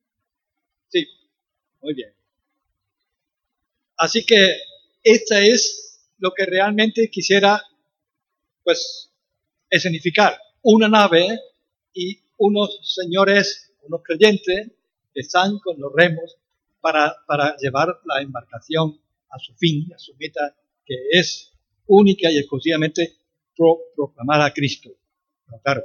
Sí, 0.90 1.08
muy 1.80 1.94
bien. 1.94 2.12
Así 3.98 4.26
que 4.26 4.58
esta 5.04 5.40
es 5.40 6.02
lo 6.18 6.32
que 6.32 6.46
realmente 6.48 7.08
quisiera, 7.12 7.62
pues, 8.64 9.12
escenificar. 9.70 10.40
Una 10.64 10.90
nave 10.90 11.40
y 11.94 12.20
unos 12.40 12.80
señores, 12.96 13.72
unos 13.84 14.02
creyentes, 14.04 14.72
que 15.14 15.20
están 15.20 15.60
con 15.60 15.80
los 15.80 15.94
remos 15.94 16.38
para, 16.82 17.16
para 17.28 17.56
llevar 17.58 18.00
la 18.06 18.24
embarcación 18.24 19.00
a 19.30 19.38
su 19.38 19.54
fin, 19.54 19.94
a 19.94 20.00
su 20.00 20.16
meta, 20.16 20.56
que 20.84 20.96
es 21.12 21.52
única 21.86 22.32
y 22.32 22.40
exclusivamente 22.40 23.18
proclamar 23.96 24.42
a 24.42 24.52
Cristo. 24.52 24.90
Pero 25.46 25.62
claro, 25.62 25.84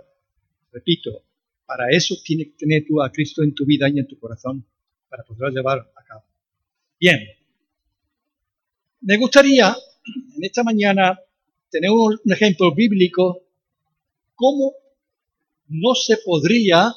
repito, 0.72 1.27
para 1.68 1.90
eso 1.90 2.14
tienes 2.24 2.46
que 2.46 2.64
tener 2.64 2.84
tú 2.88 3.02
a 3.02 3.12
Cristo 3.12 3.42
en 3.42 3.54
tu 3.54 3.66
vida 3.66 3.90
y 3.90 3.98
en 3.98 4.08
tu 4.08 4.18
corazón 4.18 4.64
para 5.10 5.22
poderlo 5.22 5.50
llevar 5.50 5.78
a 5.94 6.02
cabo. 6.02 6.24
Bien, 6.98 7.20
me 9.02 9.18
gustaría 9.18 9.76
en 10.34 10.44
esta 10.44 10.62
mañana 10.62 11.20
tener 11.70 11.90
un, 11.90 12.18
ejemplo 12.32 12.74
bíblico 12.74 13.42
cómo 14.34 14.72
no 15.68 15.94
se 15.94 16.16
podría 16.24 16.90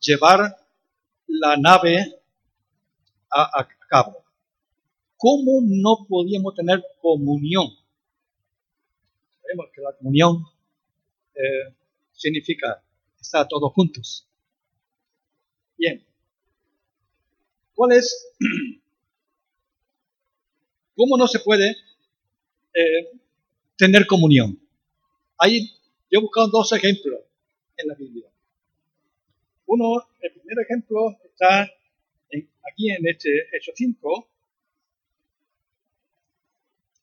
llevar 0.00 0.54
la 1.26 1.56
nave 1.56 2.20
a, 3.30 3.60
a 3.60 3.68
cabo. 3.88 4.22
¿Cómo 5.16 5.62
no 5.62 6.06
podíamos 6.06 6.54
tener 6.54 6.84
comunión? 7.00 7.68
Sabemos 9.40 9.66
que 9.74 9.80
la 9.80 9.94
comunión 9.94 10.44
eh, 11.34 11.74
significa 12.12 12.82
estar 13.20 13.46
todos 13.48 13.72
juntos. 13.72 14.26
Bien. 15.76 16.04
¿Cuál 17.74 17.92
es? 17.92 18.28
¿Cómo 20.96 21.16
no 21.16 21.28
se 21.28 21.38
puede 21.40 21.76
eh, 22.74 23.10
tener 23.76 24.06
comunión? 24.06 24.58
Ahí 25.38 25.70
yo 26.10 26.18
he 26.18 26.22
buscado 26.22 26.48
dos 26.48 26.72
ejemplos 26.72 27.20
en 27.76 27.88
la 27.88 27.94
Biblia. 27.94 28.28
Uno, 29.66 30.08
el 30.20 30.32
primer 30.32 30.58
ejemplo 30.64 31.16
está 31.24 31.62
aquí 31.62 32.90
en 32.90 33.06
este 33.06 33.48
Hecho 33.52 33.72
5, 33.74 34.28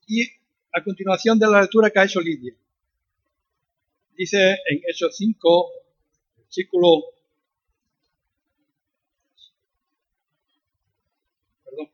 y 0.07 0.23
a 0.71 0.83
continuación 0.83 1.39
de 1.39 1.47
la 1.47 1.61
lectura 1.61 1.89
que 1.89 1.99
ha 1.99 2.05
hecho 2.05 2.21
Lidia. 2.21 2.53
Dice 4.15 4.51
en 4.69 4.81
Hechos 4.87 5.15
5, 5.17 5.71
versículo. 6.55 7.03
Perdón. 11.65 11.89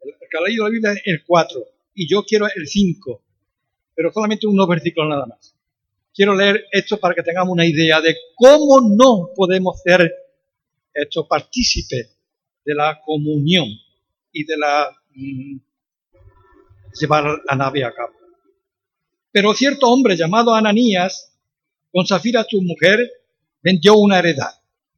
El, 0.00 0.12
que 0.30 0.38
ha 0.38 0.40
leído 0.40 0.64
la 0.64 0.70
Biblia 0.70 0.92
es 0.92 1.02
el 1.04 1.24
4 1.24 1.60
y 1.94 2.08
yo 2.08 2.24
quiero 2.24 2.46
el 2.54 2.66
5, 2.66 3.22
pero 3.94 4.12
solamente 4.12 4.46
unos 4.46 4.68
versículos 4.68 5.08
nada 5.08 5.26
más. 5.26 5.54
Quiero 6.12 6.34
leer 6.34 6.64
esto 6.72 6.98
para 6.98 7.14
que 7.14 7.22
tengamos 7.22 7.52
una 7.52 7.66
idea 7.66 8.00
de 8.00 8.16
cómo 8.34 8.80
no 8.80 9.30
podemos 9.34 9.80
ser 9.82 10.10
estos 10.92 11.26
partícipes 11.26 12.16
de 12.64 12.74
la 12.74 13.00
comunión 13.04 13.68
y 14.32 14.44
de 14.44 14.56
la 14.56 14.96
mm, 15.14 15.58
llevar 16.98 17.42
la 17.46 17.56
nave 17.56 17.84
a 17.84 17.92
cabo. 17.92 18.14
Pero 19.30 19.52
cierto 19.52 19.88
hombre 19.88 20.16
llamado 20.16 20.54
Ananías, 20.54 21.34
con 21.92 22.06
Zafira 22.06 22.44
su 22.48 22.62
mujer, 22.62 23.10
vendió 23.66 23.96
una 23.96 24.20
heredad. 24.20 24.52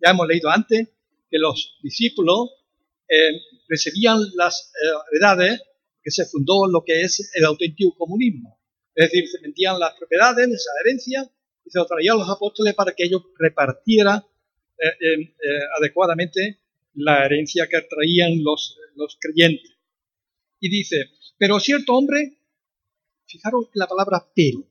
Ya 0.04 0.10
hemos 0.10 0.28
leído 0.28 0.50
antes 0.50 0.88
que 1.30 1.38
los 1.38 1.78
discípulos 1.82 2.50
eh, 3.08 3.40
recibían 3.66 4.18
las 4.34 4.72
eh, 4.74 5.14
heredades 5.14 5.62
que 6.02 6.10
se 6.10 6.26
fundó 6.26 6.66
lo 6.70 6.84
que 6.84 7.00
es 7.00 7.30
el 7.32 7.46
auténtico 7.46 7.96
comunismo. 7.96 8.60
Es 8.94 9.10
decir, 9.10 9.26
se 9.26 9.40
vendían 9.40 9.78
las 9.78 9.94
propiedades, 9.94 10.48
esa 10.48 10.70
herencia, 10.84 11.30
y 11.64 11.70
se 11.70 11.78
lo 11.78 11.86
traían 11.86 12.16
a 12.16 12.18
los 12.18 12.28
apóstoles 12.28 12.74
para 12.74 12.92
que 12.92 13.04
ellos 13.04 13.22
repartieran 13.38 14.22
eh, 14.78 15.34
adecuadamente 15.78 16.60
la 16.92 17.24
herencia 17.24 17.68
que 17.68 17.80
traían 17.82 18.42
los, 18.44 18.76
los 18.96 19.16
creyentes. 19.18 19.72
Y 20.60 20.68
dice, 20.68 21.10
pero 21.38 21.58
cierto 21.58 21.94
hombre, 21.94 22.38
fijaros 23.26 23.68
la 23.72 23.86
palabra 23.86 24.30
pero, 24.34 24.68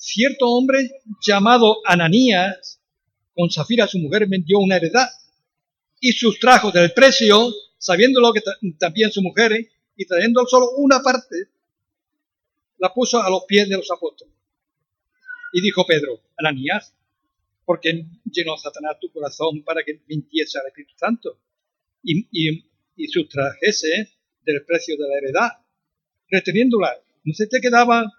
cierto 0.00 0.48
hombre 0.48 0.90
llamado 1.20 1.76
Ananías, 1.84 2.80
con 3.34 3.50
Zafira 3.50 3.86
su 3.86 3.98
mujer 3.98 4.26
vendió 4.26 4.58
una 4.58 4.76
heredad 4.76 5.08
y 6.00 6.12
sustrajo 6.12 6.70
del 6.70 6.92
precio, 6.92 7.52
sabiendo 7.76 8.20
que 8.32 8.40
también 8.78 9.12
su 9.12 9.20
mujer, 9.20 9.52
y 9.94 10.06
trayendo 10.06 10.46
solo 10.46 10.70
una 10.78 11.02
parte, 11.02 11.36
la 12.78 12.92
puso 12.94 13.22
a 13.22 13.28
los 13.28 13.44
pies 13.44 13.68
de 13.68 13.76
los 13.76 13.90
apóstoles. 13.90 14.34
Y 15.52 15.60
dijo 15.60 15.84
Pedro, 15.86 16.22
Ananías, 16.38 16.94
¿por 17.66 17.80
qué 17.80 18.06
llenó 18.24 18.56
Satanás 18.56 18.96
tu 18.98 19.12
corazón 19.12 19.62
para 19.62 19.82
que 19.84 20.00
mintiese 20.08 20.58
al 20.58 20.68
Espíritu 20.68 20.94
Santo? 20.96 21.38
Y, 22.02 22.26
y, 22.32 22.64
y 22.96 23.08
sustrajese 23.08 24.16
del 24.46 24.64
precio 24.64 24.96
de 24.96 25.08
la 25.08 25.18
heredad, 25.18 25.50
reteniéndola. 26.30 26.96
No 27.24 27.34
se 27.34 27.46
te 27.46 27.60
quedaba, 27.60 28.10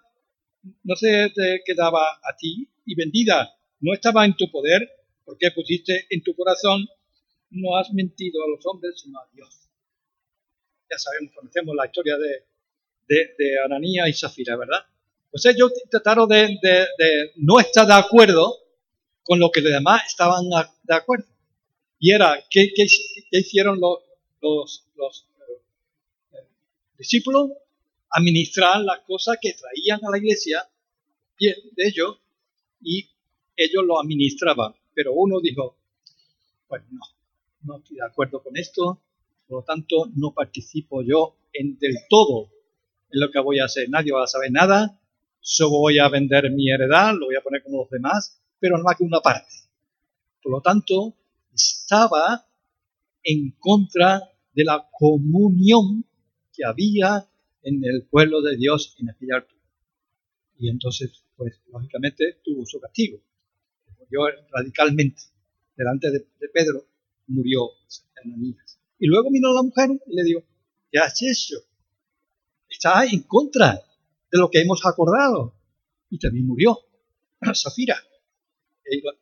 no 0.84 0.96
se 0.96 1.32
te 1.34 1.62
quedaba 1.66 2.02
a 2.02 2.36
ti 2.38 2.68
y 2.86 2.96
vendida, 2.96 3.56
no 3.80 3.94
estaba 3.94 4.26
en 4.26 4.36
tu 4.36 4.50
poder, 4.50 4.90
porque 5.26 5.52
pusiste 5.52 6.08
en 6.10 6.22
tu 6.24 6.36
corazón, 6.36 6.88
no 7.52 7.78
has 7.78 7.92
mentido 7.94 8.44
a 8.44 8.50
los 8.50 8.66
hombres, 8.66 9.00
sino 9.02 9.20
a 9.20 9.28
Dios. 9.34 9.70
Ya 10.90 10.98
sabemos, 10.98 11.34
conocemos 11.34 11.76
la 11.76 11.86
historia 11.86 12.18
de, 12.18 12.46
de, 13.08 13.60
Ananía 13.66 14.08
y 14.08 14.14
Zafira, 14.14 14.56
¿verdad? 14.56 14.86
Pues 15.30 15.46
ellos 15.46 15.72
trataron 15.90 16.28
de, 16.28 16.58
de, 16.62 17.32
no 17.36 17.60
estar 17.60 17.88
de 17.88 17.94
acuerdo 17.94 18.58
con 19.24 19.40
lo 19.40 19.50
que 19.52 19.62
los 19.62 19.72
demás 19.72 20.04
estaban 20.08 20.50
de 20.84 20.96
acuerdo. 20.96 21.26
Y 22.00 22.12
era, 22.12 22.44
¿qué, 22.50 22.72
qué, 22.76 22.86
hicieron 23.32 23.80
los, 23.80 24.00
los, 24.42 24.86
los 24.96 25.28
discípulos 26.98 27.52
administrar 28.12 28.82
las 28.82 29.00
cosas 29.00 29.38
que 29.42 29.54
traían 29.54 30.00
a 30.06 30.12
la 30.12 30.18
iglesia 30.18 30.68
de 31.40 31.56
ellos 31.78 32.20
y 32.82 33.10
ellos 33.56 33.84
lo 33.86 34.00
administraban. 34.00 34.74
Pero 34.94 35.14
uno 35.14 35.40
dijo, 35.40 35.78
pues 36.68 36.84
no, 36.92 37.02
no 37.64 37.78
estoy 37.78 37.98
de 37.98 38.06
acuerdo 38.06 38.44
con 38.44 38.58
esto, 38.58 39.02
por 39.48 39.60
lo 39.60 39.64
tanto 39.64 40.10
no 40.16 40.34
participo 40.34 41.02
yo 41.04 41.36
en 41.54 41.78
del 41.80 41.96
todo 42.10 42.50
en 43.12 43.20
lo 43.20 43.32
que 43.32 43.40
voy 43.40 43.60
a 43.60 43.66
hacer. 43.66 43.90
Nadie 43.90 44.12
va 44.12 44.24
a 44.24 44.28
saber 44.28 44.52
nada, 44.52 45.00
solo 45.40 45.80
voy 45.80 46.00
a 46.00 46.10
vender 46.10 46.52
mi 46.52 46.70
heredad, 46.72 47.14
lo 47.14 47.28
voy 47.28 47.36
a 47.36 47.42
poner 47.42 47.64
como 47.64 47.80
los 47.80 47.90
demás, 47.90 48.42
pero 48.60 48.78
no 48.78 48.84
más 48.84 48.98
que 48.98 49.04
una 49.04 49.22
parte. 49.22 49.52
Por 50.42 50.52
lo 50.52 50.62
tanto, 50.62 51.16
estaba 51.54 52.48
en 53.24 53.52
contra 53.60 54.22
de 54.54 54.64
la 54.64 54.88
comunión 54.92 56.06
que 56.54 56.66
había 56.66 57.28
en 57.64 57.84
el 57.84 58.04
pueblo 58.04 58.42
de 58.42 58.58
Dios 58.58 58.96
en 59.00 59.10
aquella 59.10 59.36
altura. 59.38 59.62
Y 60.58 60.70
entonces, 60.70 61.24
pues, 61.36 61.60
lógicamente, 61.72 62.40
tuvo 62.44 62.66
su 62.66 62.80
castigo. 62.80 63.20
Murió 64.00 64.28
radicalmente. 64.52 65.22
Delante 65.76 66.12
de, 66.12 66.28
Pedro 66.54 66.86
murió 67.28 67.70
Ananías. 68.24 68.80
Y 69.00 69.08
luego 69.08 69.32
vino 69.32 69.54
la 69.54 69.64
mujer 69.64 69.90
y 70.06 70.16
le 70.16 70.24
dijo, 70.24 70.44
¿qué 70.92 71.00
has 71.00 71.20
hecho? 71.22 71.58
Está 72.70 73.06
en 73.06 73.24
contra 73.24 73.74
de 73.74 74.38
lo 74.38 74.50
que 74.50 74.62
hemos 74.62 74.86
acordado. 74.86 75.56
Y 76.10 76.20
también 76.20 76.46
murió 76.46 76.78
Zafira. 77.56 77.98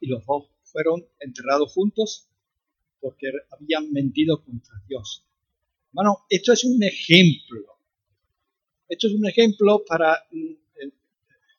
Y 0.01 0.07
los 0.07 0.25
dos 0.25 0.49
fueron 0.63 1.05
enterrados 1.19 1.71
juntos 1.71 2.27
porque 2.99 3.27
habían 3.51 3.91
mentido 3.91 4.43
contra 4.43 4.73
Dios. 4.87 5.23
Bueno, 5.91 6.25
esto 6.29 6.53
es 6.53 6.63
un 6.63 6.81
ejemplo. 6.83 7.78
Esto 8.89 9.07
es 9.07 9.13
un 9.13 9.27
ejemplo 9.27 9.83
para 9.87 10.17
mm, 10.31 10.51
eh, 10.81 10.91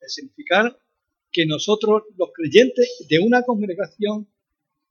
significar 0.09 0.77
que 1.31 1.47
nosotros, 1.47 2.03
los 2.19 2.31
creyentes 2.35 3.07
de 3.09 3.21
una 3.21 3.43
congregación, 3.45 4.29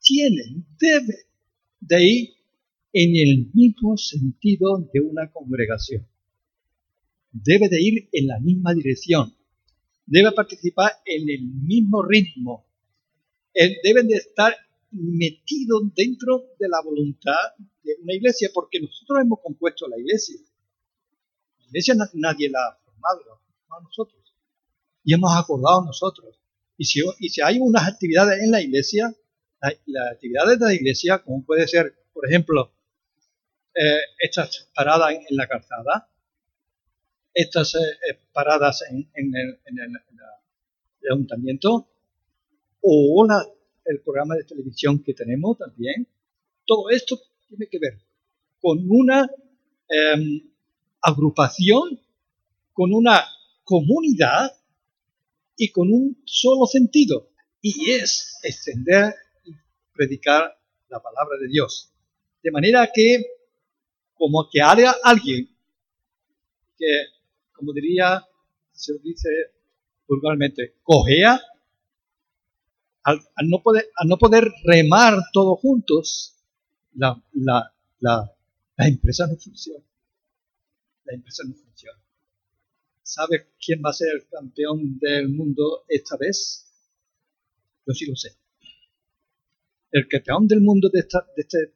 tienen, 0.01 0.65
deben 0.79 1.17
de 1.81 2.03
ir 2.03 2.29
en 2.93 3.15
el 3.15 3.51
mismo 3.53 3.98
sentido 3.98 4.89
de 4.93 5.01
una 5.01 5.29
congregación. 5.31 6.08
Debe 7.31 7.67
de 7.67 7.81
ir 7.81 8.10
en 8.13 8.27
la 8.27 8.39
misma 8.39 8.74
dirección. 8.74 9.36
Debe 10.05 10.31
participar 10.31 10.93
en 11.05 11.29
el 11.29 11.41
mismo 11.41 12.01
ritmo. 12.03 12.65
Deben 13.84 14.08
de 14.08 14.15
estar 14.15 14.55
metidos 14.91 15.93
dentro 15.93 16.46
de 16.58 16.69
la 16.69 16.81
voluntad 16.81 17.36
de 17.84 17.96
una 18.01 18.13
iglesia, 18.13 18.50
porque 18.53 18.79
nosotros 18.79 19.19
hemos 19.22 19.39
compuesto 19.43 19.88
la 19.88 20.00
iglesia. 20.00 20.39
Iglesia 21.69 21.95
nadie 22.13 22.49
la 22.49 22.59
ha 22.59 22.77
formado, 22.83 23.21
la 23.25 23.79
nosotros. 23.81 24.33
Y 25.03 25.13
hemos 25.13 25.31
acordado 25.35 25.85
nosotros. 25.85 26.35
Y 26.77 26.85
si, 26.85 27.01
y 27.19 27.29
si 27.29 27.41
hay 27.41 27.59
unas 27.59 27.88
actividades 27.88 28.41
en 28.41 28.51
la 28.51 28.61
iglesia, 28.61 29.13
las 29.85 30.11
actividades 30.13 30.59
de 30.59 30.65
la 30.65 30.73
iglesia, 30.73 31.19
como 31.19 31.43
puede 31.45 31.67
ser, 31.67 31.93
por 32.13 32.27
ejemplo, 32.27 32.71
eh, 33.75 33.99
estas 34.19 34.69
paradas 34.73 35.11
en, 35.11 35.38
la 35.38 35.47
calzada, 35.47 36.09
estas 37.33 37.75
eh, 37.75 37.79
eh, 38.09 38.19
paradas 38.33 38.83
en, 38.89 39.07
el, 39.13 39.59
ayuntamiento, 41.11 41.88
o 42.81 43.27
el 43.85 44.01
programa 44.01 44.35
de 44.35 44.43
televisión 44.43 45.03
que 45.03 45.13
tenemos 45.13 45.57
también, 45.57 46.07
todo 46.65 46.89
esto 46.89 47.19
tiene 47.47 47.67
que 47.67 47.79
ver 47.79 47.99
con 48.61 48.85
una 48.89 49.29
em, 49.88 50.49
agrupación, 51.01 52.00
con 52.74 52.94
una 52.94 53.25
comunidad 53.63 54.51
y 55.58 55.72
con 55.72 55.91
un 55.91 56.22
solo 56.25 56.65
sentido, 56.65 57.29
y 57.62 57.91
es 57.91 58.38
extender 58.44 59.13
y 59.46 59.51
predicar 59.94 60.58
la 60.88 61.01
palabra 61.01 61.38
de 61.39 61.48
Dios. 61.50 61.91
De 62.41 62.51
manera 62.51 62.89
que 62.94 63.25
como 64.15 64.48
que 64.50 64.62
haya 64.62 64.96
alguien 65.03 65.50
que, 66.77 67.03
como 67.53 67.74
diría, 67.74 68.25
se 68.72 68.98
dice 69.00 69.29
vulgarmente, 70.07 70.75
cojea, 70.83 71.40
al, 73.03 73.20
no 73.44 73.62
poder, 73.62 73.90
no 74.05 74.18
poder 74.18 74.51
remar 74.64 75.16
todos 75.33 75.59
juntos, 75.59 76.35
la, 76.94 77.22
la, 77.33 77.74
la 78.00 78.88
empresa 78.88 79.27
no 79.27 79.35
funciona. 79.38 79.83
La 81.09 81.15
empresa 81.15 81.43
no 81.48 81.55
funciona. 81.55 82.00
¿Sabe 83.01 83.48
quién 83.59 83.81
va 83.83 83.89
a 83.89 83.93
ser 83.93 84.09
el 84.13 84.27
campeón 84.27 85.00
del 85.00 85.29
mundo 85.29 85.85
esta 85.87 86.15
vez? 86.17 86.72
Yo 87.87 87.93
sí 87.93 88.05
lo 88.05 88.15
sé. 88.15 88.37
El 89.91 90.07
campeón 90.07 90.48
del 90.48 90.61
mundo 90.61 90.87
de, 90.93 91.00
esta, 91.00 91.25
de 91.35 91.41
este, 91.41 91.74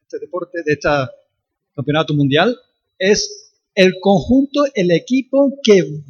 este 0.00 0.18
deporte, 0.18 0.64
de 0.64 0.72
esta 0.72 1.08
campeonato 1.76 2.12
mundial, 2.14 2.58
es 2.98 3.54
el 3.76 3.94
conjunto, 4.00 4.64
el 4.74 4.90
equipo 4.90 5.60
que, 5.62 6.02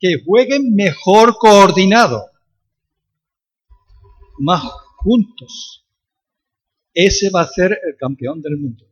que 0.00 0.22
juegue 0.26 0.58
mejor 0.58 1.36
coordinado, 1.38 2.26
más 4.38 4.62
juntos. 4.96 5.86
Ese 6.92 7.30
va 7.30 7.42
a 7.42 7.48
ser 7.48 7.78
el 7.86 7.96
campeón 7.96 8.42
del 8.42 8.56
mundo. 8.56 8.84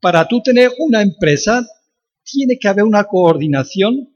Para 0.00 0.26
tú 0.26 0.40
tener 0.42 0.70
una 0.78 1.02
empresa, 1.02 1.68
tiene 2.24 2.58
que 2.58 2.68
haber 2.68 2.84
una 2.84 3.04
coordinación 3.04 4.14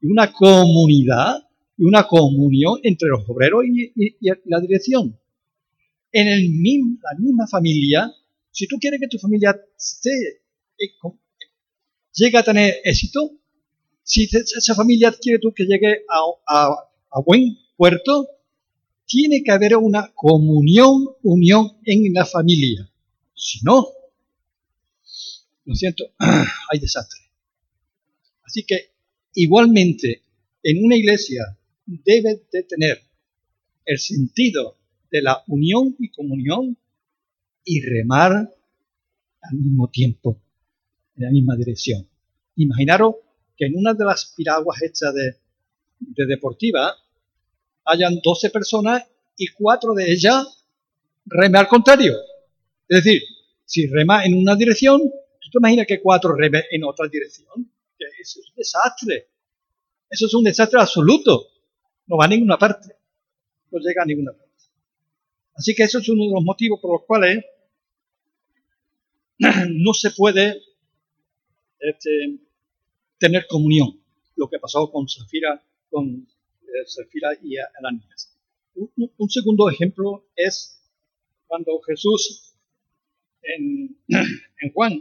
y 0.00 0.06
una 0.06 0.32
comunidad 0.32 1.46
y 1.76 1.84
una 1.84 2.06
comunión 2.06 2.78
entre 2.82 3.08
los 3.08 3.28
obreros 3.28 3.64
y, 3.66 4.16
la 4.44 4.60
dirección. 4.60 5.18
En 6.12 6.28
el 6.28 6.48
la 6.50 7.18
misma 7.18 7.46
familia, 7.46 8.12
si 8.50 8.66
tú 8.66 8.76
quieres 8.80 9.00
que 9.00 9.08
tu 9.08 9.18
familia 9.18 9.54
esté 9.76 10.40
llega 12.12 12.40
a 12.40 12.42
tener 12.42 12.74
éxito, 12.84 13.32
si 14.02 14.28
esa 14.32 14.74
familia 14.74 15.14
quiere 15.20 15.38
tú 15.38 15.52
que 15.54 15.64
llegue 15.64 16.04
a, 16.08 17.20
buen 17.24 17.58
puerto, 17.76 18.28
tiene 19.06 19.42
que 19.42 19.52
haber 19.52 19.76
una 19.76 20.12
comunión, 20.14 21.06
unión 21.22 21.78
en 21.84 22.12
la 22.12 22.24
familia. 22.24 22.90
Si 23.34 23.60
no, 23.62 23.86
lo 25.64 25.74
siento, 25.74 26.04
hay 26.18 26.78
desastre. 26.78 27.25
Así 28.46 28.64
que 28.64 28.92
igualmente 29.34 30.22
en 30.62 30.84
una 30.84 30.96
iglesia 30.96 31.58
debe 31.84 32.42
de 32.52 32.62
tener 32.62 33.02
el 33.84 33.98
sentido 33.98 34.76
de 35.10 35.22
la 35.22 35.42
unión 35.48 35.94
y 35.98 36.10
comunión 36.10 36.76
y 37.64 37.82
remar 37.82 38.32
al 39.42 39.56
mismo 39.56 39.88
tiempo 39.90 40.40
en 41.16 41.24
la 41.24 41.30
misma 41.30 41.56
dirección. 41.56 42.06
Imaginaros 42.56 43.16
que 43.56 43.66
en 43.66 43.76
una 43.76 43.94
de 43.94 44.04
las 44.04 44.32
piraguas 44.36 44.82
hechas 44.82 45.12
de, 45.14 45.36
deportiva 46.26 46.94
hayan 47.84 48.20
12 48.22 48.50
personas 48.50 49.04
y 49.36 49.48
cuatro 49.48 49.94
de 49.94 50.12
ellas 50.12 50.64
remen 51.24 51.56
al 51.56 51.68
contrario. 51.68 52.14
Es 52.88 53.04
decir, 53.04 53.22
si 53.64 53.86
rema 53.86 54.24
en 54.24 54.34
una 54.34 54.54
dirección, 54.54 55.00
¿tú 55.00 55.50
te 55.50 55.58
imaginas 55.58 55.86
que 55.86 56.00
cuatro 56.00 56.34
remen 56.34 56.62
en 56.70 56.84
otra 56.84 57.08
dirección? 57.08 57.70
Eso 57.98 58.40
es 58.40 58.48
un 58.50 58.56
desastre. 58.56 59.28
Eso 60.08 60.26
es 60.26 60.34
un 60.34 60.44
desastre 60.44 60.80
absoluto. 60.80 61.48
No 62.06 62.16
va 62.16 62.26
a 62.26 62.28
ninguna 62.28 62.58
parte. 62.58 62.96
No 63.70 63.78
llega 63.78 64.02
a 64.02 64.06
ninguna 64.06 64.32
parte. 64.32 64.46
Así 65.54 65.74
que 65.74 65.84
eso 65.84 65.98
es 65.98 66.08
uno 66.08 66.24
de 66.24 66.32
los 66.32 66.44
motivos 66.44 66.80
por 66.80 66.92
los 66.92 67.06
cuales 67.06 67.44
no 69.70 69.94
se 69.94 70.10
puede 70.10 70.62
este, 71.78 72.38
tener 73.18 73.46
comunión, 73.46 74.00
lo 74.36 74.48
que 74.48 74.58
pasó 74.58 74.90
con 74.90 75.08
Zafira, 75.08 75.62
con 75.90 76.26
eh, 76.62 77.38
y 77.42 77.56
Ananías. 77.78 78.36
Un, 78.74 79.30
segundo 79.30 79.70
ejemplo 79.70 80.26
es 80.36 80.82
cuando 81.46 81.80
Jesús 81.80 82.54
en, 83.42 83.96
Juan 84.74 85.00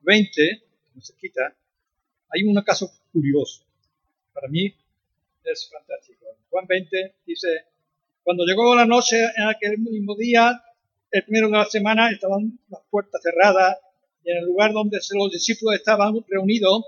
20, 0.00 0.62
se 1.00 1.16
quita, 1.16 1.56
hay 2.34 2.42
un 2.42 2.60
caso 2.62 2.90
curioso. 3.12 3.62
Para 4.32 4.48
mí 4.48 4.74
es 5.44 5.70
fantástico. 5.70 6.26
Juan 6.50 6.66
20 6.66 7.14
dice, 7.26 7.48
cuando 8.22 8.44
llegó 8.44 8.74
la 8.74 8.86
noche 8.86 9.22
en 9.36 9.48
aquel 9.48 9.78
mismo 9.78 10.16
día, 10.16 10.62
el 11.10 11.24
primero 11.24 11.48
de 11.48 11.58
la 11.58 11.66
semana, 11.66 12.10
estaban 12.10 12.58
las 12.68 12.80
puertas 12.90 13.22
cerradas 13.22 13.78
y 14.24 14.30
en 14.30 14.38
el 14.38 14.46
lugar 14.46 14.72
donde 14.72 14.98
los 15.12 15.30
discípulos 15.30 15.76
estaban 15.76 16.14
reunidos 16.28 16.84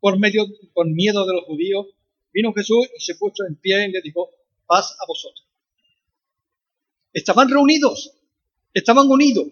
por 0.00 0.18
medio, 0.18 0.46
por 0.72 0.86
miedo 0.88 1.26
de 1.26 1.34
los 1.34 1.44
judíos, 1.44 1.86
vino 2.32 2.52
Jesús 2.54 2.88
y 2.96 3.00
se 3.00 3.14
puso 3.16 3.44
en 3.46 3.56
pie 3.56 3.86
y 3.88 3.92
le 3.92 4.00
dijo, 4.00 4.30
paz 4.66 4.96
a 4.98 5.06
vosotros. 5.06 5.46
Estaban 7.12 7.50
reunidos, 7.50 8.14
estaban 8.72 9.08
unidos. 9.08 9.48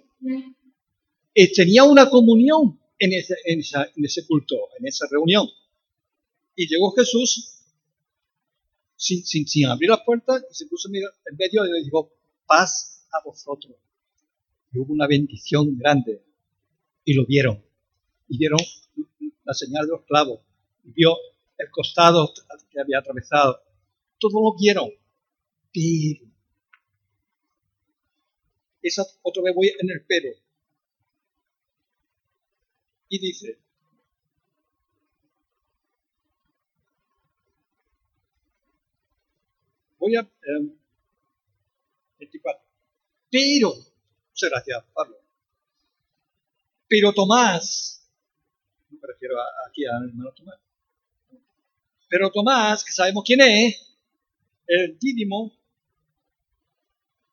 Y 1.34 1.52
tenía 1.52 1.84
una 1.84 2.08
comunión 2.08 2.79
en 3.00 3.14
ese, 3.14 3.34
en, 3.46 3.60
ese 4.04 4.26
culto, 4.26 4.56
en 4.78 4.86
esa 4.86 5.06
reunión. 5.10 5.48
Y 6.54 6.68
llegó 6.68 6.92
Jesús 6.92 7.56
sin, 8.94 9.24
sin, 9.24 9.48
sin 9.48 9.66
abrir 9.66 9.90
las 9.90 10.02
puertas 10.04 10.44
y 10.50 10.54
se 10.54 10.66
puso 10.66 10.88
en 10.88 11.36
medio 11.36 11.66
y 11.66 11.72
le 11.72 11.82
dijo, 11.82 12.12
paz 12.46 13.06
a 13.12 13.24
vosotros. 13.24 13.74
y 14.72 14.78
hubo 14.78 14.92
una 14.92 15.06
bendición 15.06 15.76
grande. 15.78 16.22
Y 17.04 17.14
lo 17.14 17.24
vieron. 17.24 17.64
Y 18.28 18.38
vieron 18.38 18.60
la 19.44 19.54
señal 19.54 19.86
de 19.86 19.92
los 19.92 20.04
clavos. 20.04 20.42
Y 20.84 20.92
vio 20.92 21.16
el 21.56 21.70
costado 21.70 22.32
que 22.70 22.80
había 22.80 22.98
atravesado. 22.98 23.62
Todo 24.18 24.40
lo 24.42 24.56
vieron. 24.56 24.90
Pero. 25.72 26.30
Esa 28.82 29.04
otra 29.22 29.42
vez 29.42 29.54
voy 29.54 29.68
en 29.68 29.90
el 29.90 30.04
pero. 30.06 30.28
Y 33.10 33.18
dice, 33.18 33.58
voy 39.98 40.14
a... 40.14 40.22
24. 42.18 42.62
Em, 42.62 42.70
pero, 43.28 43.74
muchas 44.28 44.50
gracias, 44.50 44.84
Pablo. 44.94 45.16
Pero 46.88 47.12
Tomás, 47.12 48.08
me 48.90 48.98
refiero 49.02 49.34
aquí 49.68 49.84
al 49.84 50.08
hermano 50.08 50.32
Tomás, 50.32 50.60
pero 52.08 52.30
Tomás, 52.30 52.84
que 52.84 52.92
sabemos 52.92 53.24
quién 53.26 53.40
es, 53.40 53.96
el 54.68 54.96
Dídimo, 55.00 55.52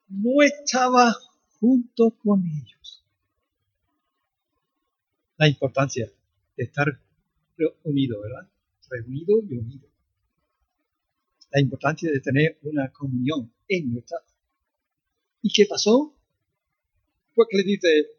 no 0.10 0.42
estaba 0.42 1.16
junto 1.60 2.12
con 2.24 2.44
ellos. 2.46 2.77
La 5.38 5.48
importancia 5.48 6.12
de 6.56 6.64
estar 6.64 6.88
unido, 7.84 8.22
¿verdad? 8.22 8.50
Reunido 8.90 9.40
y 9.50 9.58
unido. 9.58 9.88
La 11.52 11.62
importancia 11.62 12.12
de 12.12 12.20
tener 12.20 12.60
una 12.64 12.92
comunión 12.92 13.52
en 13.68 13.94
nuestra. 13.94 14.18
¿Y 15.42 15.52
qué 15.54 15.66
pasó? 15.66 16.14
Pues 17.34 17.48
que 17.50 17.58
le 17.58 17.64
dice, 17.64 18.18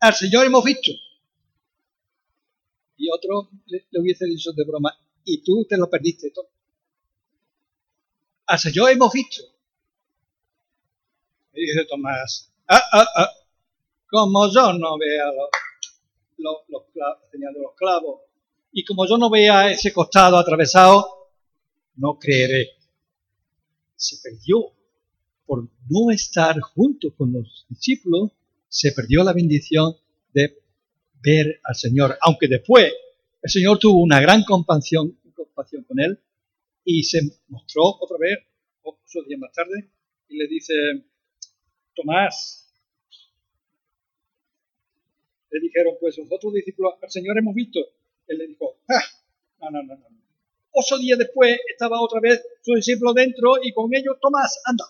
al 0.00 0.14
Señor 0.14 0.46
hemos 0.46 0.64
visto. 0.64 0.90
Y 2.96 3.10
otro 3.10 3.50
le, 3.66 3.86
hubiese 4.00 4.26
dicho 4.26 4.52
de 4.52 4.64
broma, 4.64 4.96
y 5.24 5.42
tú 5.42 5.66
te 5.68 5.76
lo 5.76 5.90
perdiste 5.90 6.30
todo. 6.30 6.48
Al 8.46 8.58
Señor 8.58 8.90
hemos 8.90 9.12
visto. 9.12 9.42
Y 11.52 11.60
dice 11.60 11.84
Tomás, 11.88 12.52
ah, 12.68 12.82
ah, 12.92 13.06
ah, 13.16 13.30
como 14.08 14.52
yo 14.52 14.72
no 14.72 14.98
vea 14.98 15.26
los, 15.26 15.48
los, 16.38 16.56
los, 16.68 16.84
clavos, 16.92 17.20
los 17.32 17.74
clavos, 17.76 18.20
y 18.72 18.84
como 18.84 19.06
yo 19.06 19.16
no 19.18 19.30
vea 19.30 19.70
ese 19.70 19.92
costado 19.92 20.36
atravesado, 20.36 21.30
no 21.96 22.18
creeré. 22.18 22.70
Se 23.96 24.16
perdió. 24.22 24.72
Por 25.46 25.68
no 25.90 26.10
estar 26.10 26.58
junto 26.58 27.14
con 27.14 27.32
los 27.32 27.66
discípulos, 27.68 28.32
se 28.66 28.92
perdió 28.92 29.22
la 29.22 29.34
bendición 29.34 29.94
de 30.32 30.58
ver 31.22 31.60
al 31.62 31.74
Señor, 31.74 32.16
aunque 32.22 32.48
después 32.48 32.92
el 33.42 33.50
Señor 33.50 33.78
tuvo 33.78 34.00
una 34.00 34.20
gran 34.20 34.42
compasión, 34.44 35.18
compasión 35.36 35.84
con 35.84 36.00
él 36.00 36.18
y 36.84 37.02
se 37.04 37.20
mostró 37.48 37.82
otra 38.00 38.16
vez, 38.18 38.38
ocho 38.82 39.22
días 39.28 39.38
más 39.38 39.52
tarde, 39.52 39.90
y 40.28 40.38
le 40.38 40.48
dice, 40.48 40.74
Tomás, 41.94 42.63
le 45.54 45.60
dijeron, 45.60 45.94
pues 46.00 46.18
los 46.18 46.26
otros 46.32 46.52
discípulos, 46.52 46.94
al 47.00 47.10
Señor 47.10 47.38
hemos 47.38 47.54
visto. 47.54 47.78
Él 48.26 48.38
le 48.38 48.48
dijo, 48.48 48.78
ah, 48.88 49.04
no, 49.60 49.70
no, 49.70 49.82
no, 49.84 49.94
no. 49.94 50.06
Ocho 50.72 50.98
días 50.98 51.16
después 51.16 51.56
estaba 51.70 52.00
otra 52.00 52.18
vez 52.18 52.44
su 52.60 52.74
discípulo 52.74 53.12
dentro 53.12 53.54
y 53.62 53.72
con 53.72 53.94
ellos, 53.94 54.16
Tomás, 54.20 54.60
anda. 54.64 54.84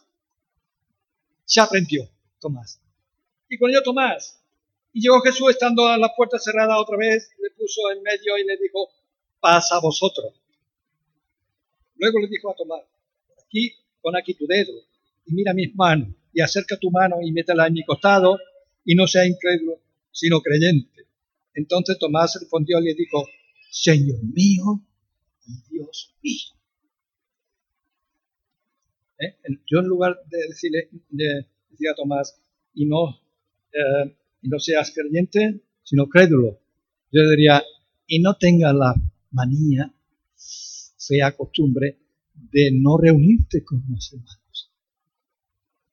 Se 1.44 1.61
aprendió, 1.61 2.09
Tomás. 2.40 2.81
Y 3.50 3.59
con 3.59 3.68
ellos, 3.68 3.83
Tomás. 3.83 4.42
Y 4.94 5.03
llegó 5.03 5.20
Jesús 5.20 5.50
estando 5.50 5.87
a 5.87 5.98
la 5.98 6.14
puerta 6.16 6.38
cerrada 6.38 6.81
otra 6.81 6.96
vez, 6.96 7.31
le 7.42 7.50
puso 7.50 7.83
en 7.94 8.03
medio 8.03 8.38
y 8.38 8.44
le 8.44 8.57
dijo, 8.57 8.88
pasa 9.40 9.79
vosotros. 9.81 10.33
Luego 11.96 12.20
le 12.20 12.29
dijo 12.29 12.50
a 12.50 12.55
Tomás, 12.55 12.85
aquí 13.46 13.74
pon 14.00 14.16
aquí 14.16 14.33
tu 14.33 14.46
dedo 14.46 14.72
y 15.27 15.35
mira 15.35 15.53
mis 15.53 15.74
manos 15.74 16.09
y 16.33 16.40
acerca 16.40 16.79
tu 16.79 16.90
mano 16.90 17.16
y 17.20 17.33
métela 17.33 17.66
en 17.66 17.74
mi 17.74 17.85
costado 17.85 18.38
y 18.83 18.94
no 18.94 19.07
sea 19.07 19.27
incrédulo, 19.27 19.79
sino 20.14 20.40
creyente. 20.40 21.09
Entonces 21.55 21.98
Tomás 21.98 22.38
respondió 22.40 22.79
y 22.81 22.85
le 22.85 22.94
dijo, 22.94 23.27
Señor 23.70 24.22
mío 24.22 24.81
y 25.46 25.70
Dios 25.70 26.14
mío. 26.22 26.55
¿Eh? 29.18 29.37
Yo 29.66 29.81
en 29.81 29.87
lugar 29.87 30.16
de 30.31 30.38
decirle 30.48 30.88
de, 31.11 31.46
decir 31.68 31.88
a 31.88 31.94
Tomás, 31.94 32.40
y 32.74 32.87
no, 32.87 33.11
eh, 33.72 34.16
y 34.42 34.48
no 34.48 34.59
seas 34.59 34.92
creyente, 34.94 35.61
sino 35.83 36.09
crédulo, 36.09 36.61
yo 37.12 37.29
diría, 37.31 37.62
y 38.07 38.20
no 38.20 38.37
tenga 38.37 38.72
la 38.72 38.94
manía, 39.33 39.92
fea 40.98 41.37
costumbre, 41.37 41.98
de 42.35 42.70
no 42.72 42.98
reunirte 42.98 43.64
con 43.64 43.85
los 43.88 44.12
hermanos. 44.12 44.70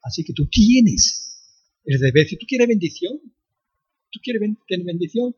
Así 0.03 0.23
que 0.23 0.33
tú 0.33 0.47
tienes 0.47 1.39
el 1.85 1.99
deber, 1.99 2.27
si 2.27 2.37
tú 2.37 2.45
quieres 2.47 2.67
bendición, 2.67 3.19
tú 4.11 4.19
quieres 4.21 4.41
tener 4.67 4.85
bendición, 4.85 5.35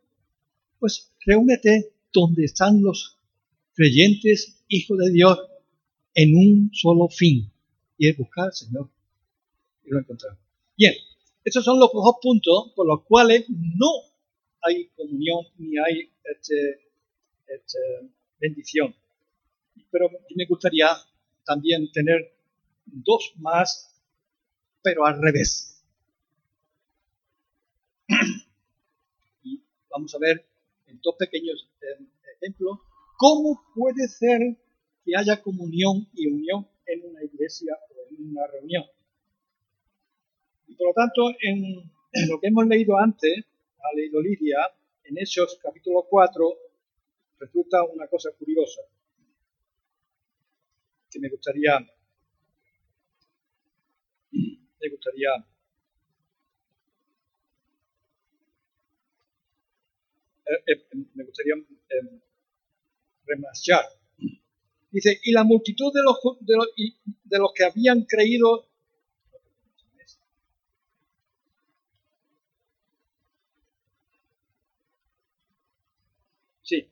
pues 0.80 1.14
reúnete 1.26 1.94
donde 2.12 2.46
están 2.46 2.82
los 2.82 3.18
creyentes, 3.74 4.64
hijos 4.68 4.98
de 4.98 5.12
Dios, 5.12 5.40
en 6.14 6.36
un 6.36 6.70
solo 6.74 7.08
fin, 7.10 7.52
y 7.98 8.10
es 8.10 8.18
buscar 8.18 8.46
al 8.46 8.54
Señor. 8.54 8.90
Y 9.86 9.90
lo 9.90 10.00
encontramos. 10.00 10.40
Bien, 10.78 10.94
estos 11.44 11.64
son 11.66 11.80
los 11.80 11.92
dos 11.92 12.16
puntos 12.22 12.72
por 12.76 12.88
los 12.88 13.04
cuales 13.04 13.46
no 13.50 13.92
hay 14.62 14.88
comunión 14.96 15.46
ni 15.58 15.78
hay 15.78 16.10
este, 16.24 16.80
este, 17.48 17.80
bendición. 18.40 18.96
Pero 19.92 20.10
me 20.36 20.46
gustaría 20.46 20.88
también 21.46 21.92
tener 21.92 22.34
dos 22.86 23.34
más, 23.38 24.00
pero 24.82 25.06
al 25.06 25.22
revés. 25.22 25.73
Vamos 29.93 30.13
a 30.15 30.17
ver 30.19 30.45
en 30.88 30.99
dos 31.01 31.15
pequeños 31.17 31.69
eh, 31.82 32.03
ejemplos 32.36 32.79
cómo 33.17 33.63
puede 33.75 34.08
ser 34.08 34.58
que 35.06 35.15
haya 35.15 35.41
comunión 35.41 36.10
y 36.13 36.27
unión 36.27 36.67
en 36.86 37.06
una 37.06 37.23
iglesia 37.23 37.77
o 37.89 38.13
en 38.13 38.32
una 38.32 38.47
reunión. 38.47 38.84
Y 40.67 40.75
por 40.75 40.88
lo 40.88 40.93
tanto, 40.93 41.29
en, 41.41 41.91
lo 42.27 42.39
que 42.39 42.47
hemos 42.47 42.67
leído 42.67 42.97
antes, 42.97 43.45
ha 43.79 43.95
leído 43.95 44.21
Lidia, 44.21 44.58
en 45.03 45.17
Hechos 45.17 45.60
capítulo 45.62 46.06
4, 46.10 46.58
resulta 47.39 47.84
una 47.84 48.08
cosa 48.08 48.32
curiosa 48.32 48.82
que 51.10 51.19
me 51.19 51.29
gustaría 51.29 51.77
me 54.32 54.89
gustaría 54.89 55.29
eh, 60.45 60.63
eh, 60.67 60.86
me 61.15 61.23
gustaría 61.23 61.56
eh, 61.56 62.21
Dice, 64.91 65.19
y 65.23 65.32
la 65.32 65.43
multitud 65.43 65.91
de 65.91 66.01
los, 66.03 66.17
de 66.41 66.56
los, 66.56 66.67
de 67.23 67.39
los 67.39 67.51
que 67.56 67.63
habían 67.63 68.03
creído 68.03 68.67
Sí. 76.62 76.88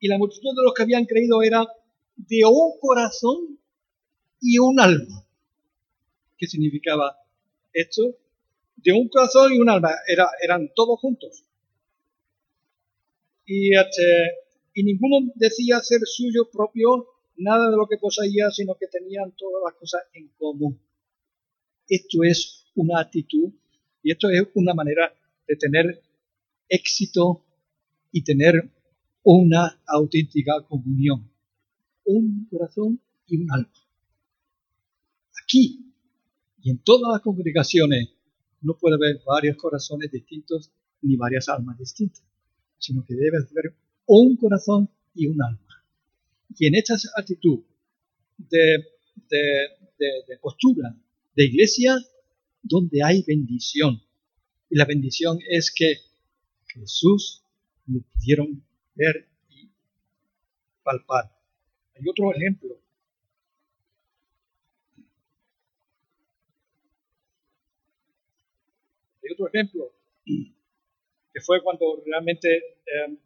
Y 0.00 0.08
la 0.08 0.18
multitud 0.18 0.50
de 0.50 0.62
los 0.64 0.74
que 0.74 0.82
habían 0.82 1.04
creído 1.04 1.42
era 1.42 1.66
de 2.16 2.44
un 2.44 2.78
corazón 2.80 3.58
y 4.40 4.58
un 4.58 4.80
alma. 4.80 5.24
¿Qué 6.36 6.46
significaba 6.46 7.16
esto? 7.72 8.16
De 8.76 8.92
un 8.92 9.08
corazón 9.08 9.52
y 9.52 9.58
un 9.58 9.68
alma. 9.68 9.90
Era, 10.06 10.28
eran 10.42 10.70
todos 10.74 10.98
juntos. 11.00 11.44
Y, 13.46 13.76
este, 13.76 14.32
y 14.74 14.84
ninguno 14.84 15.32
decía 15.34 15.80
ser 15.80 16.00
suyo 16.04 16.50
propio 16.50 17.08
nada 17.36 17.70
de 17.70 17.76
lo 17.76 17.86
que 17.86 17.98
poseía, 17.98 18.50
sino 18.50 18.74
que 18.76 18.86
tenían 18.86 19.32
todas 19.36 19.62
las 19.64 19.74
cosas 19.74 20.02
en 20.12 20.28
común. 20.38 20.80
Esto 21.88 22.22
es 22.22 22.66
una 22.74 23.00
actitud 23.00 23.52
y 24.02 24.12
esto 24.12 24.30
es 24.30 24.42
una 24.54 24.74
manera 24.74 25.14
de 25.46 25.56
tener 25.56 26.02
éxito 26.68 27.44
y 28.12 28.22
tener 28.24 28.70
una 29.22 29.82
auténtica 29.86 30.62
comunión 30.66 31.34
un 32.04 32.46
corazón 32.50 33.00
y 33.26 33.38
un 33.38 33.50
alma. 33.50 33.72
Aquí 35.42 35.92
y 36.62 36.70
en 36.70 36.78
todas 36.78 37.12
las 37.12 37.22
congregaciones 37.22 38.10
no 38.64 38.76
puede 38.76 38.96
haber 38.96 39.22
varios 39.24 39.56
corazones 39.56 40.10
distintos 40.10 40.72
ni 41.02 41.16
varias 41.16 41.48
almas 41.48 41.78
distintas, 41.78 42.24
sino 42.78 43.04
que 43.04 43.14
debe 43.14 43.38
haber 43.38 43.74
un 44.06 44.36
corazón 44.36 44.88
y 45.14 45.26
un 45.26 45.40
alma. 45.42 45.84
Y 46.56 46.66
en 46.66 46.74
esta 46.74 46.94
actitud 47.16 47.60
de, 48.38 48.84
de, 49.28 49.68
de 50.28 50.38
postura 50.40 50.96
de 51.34 51.44
iglesia, 51.44 51.96
donde 52.62 53.02
hay 53.02 53.22
bendición. 53.22 54.00
Y 54.70 54.76
la 54.76 54.84
bendición 54.84 55.38
es 55.48 55.72
que 55.74 55.96
Jesús 56.66 57.42
lo 57.86 58.00
pudieron 58.00 58.62
ver 58.94 59.28
y 59.50 59.68
palpar. 60.82 61.30
Hay 61.94 62.08
otro 62.08 62.34
ejemplo. 62.34 62.83
Otro 69.34 69.48
ejemplo 69.48 69.92
que 70.24 71.40
fue 71.40 71.62
cuando 71.62 72.02
realmente 72.06 72.56
eh, 72.56 73.18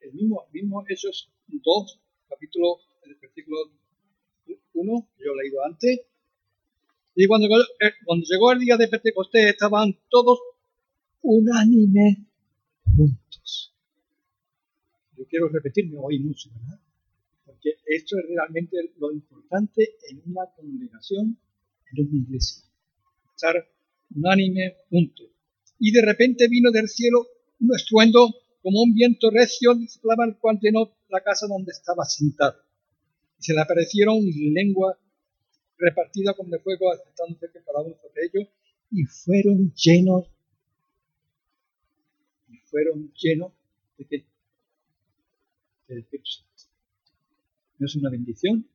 el 0.00 0.12
mismo, 0.12 0.46
mismo 0.52 0.84
Hechos 0.88 1.30
2, 1.46 2.00
capítulo, 2.28 2.78
el 3.04 3.14
versículo 3.16 3.56
1, 4.74 5.08
yo 5.18 5.32
he 5.32 5.42
leído 5.42 5.64
antes, 5.64 6.00
y 7.14 7.26
cuando, 7.26 7.46
eh, 7.46 7.92
cuando 8.04 8.24
llegó 8.28 8.52
el 8.52 8.60
día 8.60 8.76
de 8.76 8.88
Pentecostés 8.88 9.46
estaban 9.46 9.98
todos 10.08 10.38
unánimes 11.22 12.18
juntos. 12.84 13.74
Yo 15.16 15.26
quiero 15.26 15.48
repetirme 15.48 15.96
hoy 15.98 16.20
mucho, 16.20 16.50
¿verdad? 16.54 16.80
Porque 17.44 17.70
esto 17.86 18.18
es 18.18 18.24
realmente 18.28 18.76
lo 18.98 19.10
importante 19.10 19.96
en 20.10 20.22
una 20.26 20.46
congregación, 20.54 21.38
en 21.92 22.06
una 22.06 22.16
iglesia. 22.16 22.64
Estar 23.34 23.68
unánime 24.14 24.76
juntos 24.90 25.26
y 25.78 25.92
de 25.92 26.02
repente 26.02 26.48
vino 26.48 26.70
del 26.70 26.88
cielo 26.88 27.26
un 27.60 27.74
estruendo 27.74 28.34
como 28.62 28.82
un 28.82 28.94
viento 28.94 29.30
recio 29.30 29.72
soplaba 29.88 30.24
el 30.24 30.36
cual 30.36 30.58
la 31.08 31.22
casa 31.22 31.46
donde 31.46 31.72
estaba 31.72 32.04
sentado. 32.04 32.60
Y 33.38 33.42
se 33.42 33.54
le 33.54 33.60
aparecieron 33.60 34.18
lenguas 34.52 34.96
repartidas 35.78 36.34
como 36.36 36.50
de 36.50 36.58
fuego, 36.58 36.92
aceptándose 36.92 37.50
que 37.52 37.62
cada 37.62 37.80
uno 37.80 37.96
sobre 38.02 38.26
ellos, 38.26 38.48
y 38.90 39.04
fueron 39.04 39.72
llenos, 39.74 40.26
y 42.48 42.56
fueron 42.58 43.12
llenos 43.14 43.52
de 43.96 44.04
qué? 44.06 44.24
Del 45.86 45.98
Espíritu 46.00 46.30
Santo. 46.30 46.64
¿No 47.78 47.86
es 47.86 47.94
una 47.94 48.10
bendición? 48.10 48.68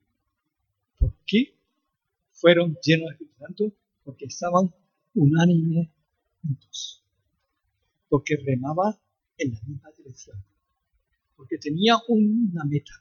¿Por 0.98 1.14
qué 1.28 1.54
fueron 2.32 2.78
llenos 2.82 3.08
del 3.08 3.14
Espíritu 3.14 3.38
Santo? 3.38 3.74
Porque 4.06 4.26
estaban 4.26 4.74
unánimes 5.16 5.90
porque 8.10 8.36
remaba 8.38 9.00
en 9.38 9.54
la 9.54 9.62
misma 9.66 9.90
dirección, 9.98 10.38
porque 11.36 11.58
tenía 11.58 11.96
una 12.08 12.64
meta, 12.66 12.94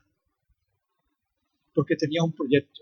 porque 1.73 1.95
tenía 1.95 2.23
un 2.23 2.33
proyecto, 2.33 2.81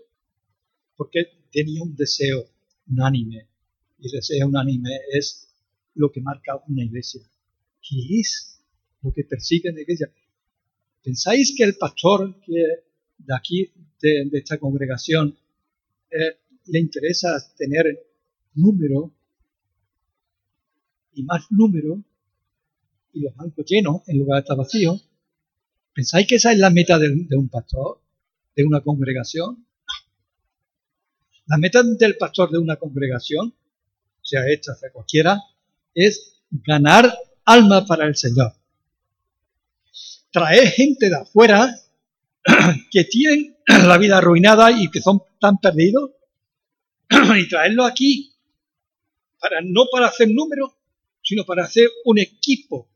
porque 0.96 1.26
tenía 1.50 1.82
un 1.82 1.94
deseo 1.94 2.44
unánime. 2.88 3.48
Y 3.98 4.06
el 4.06 4.12
deseo 4.12 4.48
unánime 4.48 4.90
es 5.12 5.48
lo 5.94 6.10
que 6.10 6.20
marca 6.20 6.62
una 6.68 6.84
iglesia. 6.84 7.20
¿Qué 7.82 8.20
es 8.20 8.62
lo 9.02 9.12
que 9.12 9.24
persigue 9.24 9.72
la 9.72 9.82
iglesia? 9.82 10.10
¿Pensáis 11.02 11.54
que 11.56 11.64
el 11.64 11.76
pastor 11.76 12.40
que 12.40 12.64
de 13.18 13.34
aquí, 13.34 13.70
de, 14.00 14.30
esta 14.32 14.58
congregación, 14.58 15.36
eh, 16.10 16.38
le 16.66 16.80
interesa 16.80 17.28
tener 17.56 17.86
número 18.54 19.12
y 21.14 21.22
más 21.24 21.46
número 21.50 22.02
y 23.12 23.20
los 23.20 23.34
bancos 23.34 23.64
llenos 23.66 24.02
en 24.06 24.18
lugar 24.18 24.36
de 24.36 24.40
estar 24.40 24.56
vacíos. 24.56 25.08
¿Pensáis 25.94 26.26
que 26.26 26.36
esa 26.36 26.52
es 26.52 26.58
la 26.58 26.70
meta 26.70 26.98
de, 26.98 27.36
un 27.36 27.48
pastor, 27.48 28.00
de 28.56 28.64
una 28.64 28.80
congregación? 28.80 29.66
La 31.46 31.58
meta 31.58 31.82
del 31.82 32.16
pastor 32.16 32.50
de 32.50 32.58
una 32.58 32.76
congregación, 32.76 33.54
sea 34.22 34.42
esta, 34.48 34.74
sea 34.74 34.90
cualquiera, 34.90 35.38
es 35.94 36.40
ganar 36.50 37.12
alma 37.44 37.84
para 37.84 38.06
el 38.06 38.16
Señor. 38.16 38.54
Traer 40.30 40.68
gente 40.68 41.10
de 41.10 41.16
afuera 41.16 41.76
que 42.90 43.04
tienen 43.04 43.56
la 43.86 43.98
vida 43.98 44.18
arruinada 44.18 44.70
y 44.72 44.90
que 44.90 45.02
son 45.02 45.22
tan 45.38 45.58
perdidos 45.58 46.12
y 47.38 47.48
traerlo 47.48 47.84
aquí 47.84 48.32
para 49.38 49.60
no 49.60 49.86
para 49.90 50.06
hacer 50.06 50.28
números, 50.30 50.70
sino 51.22 51.44
para 51.44 51.64
hacer 51.64 51.88
un 52.04 52.18
equipo, 52.18 52.88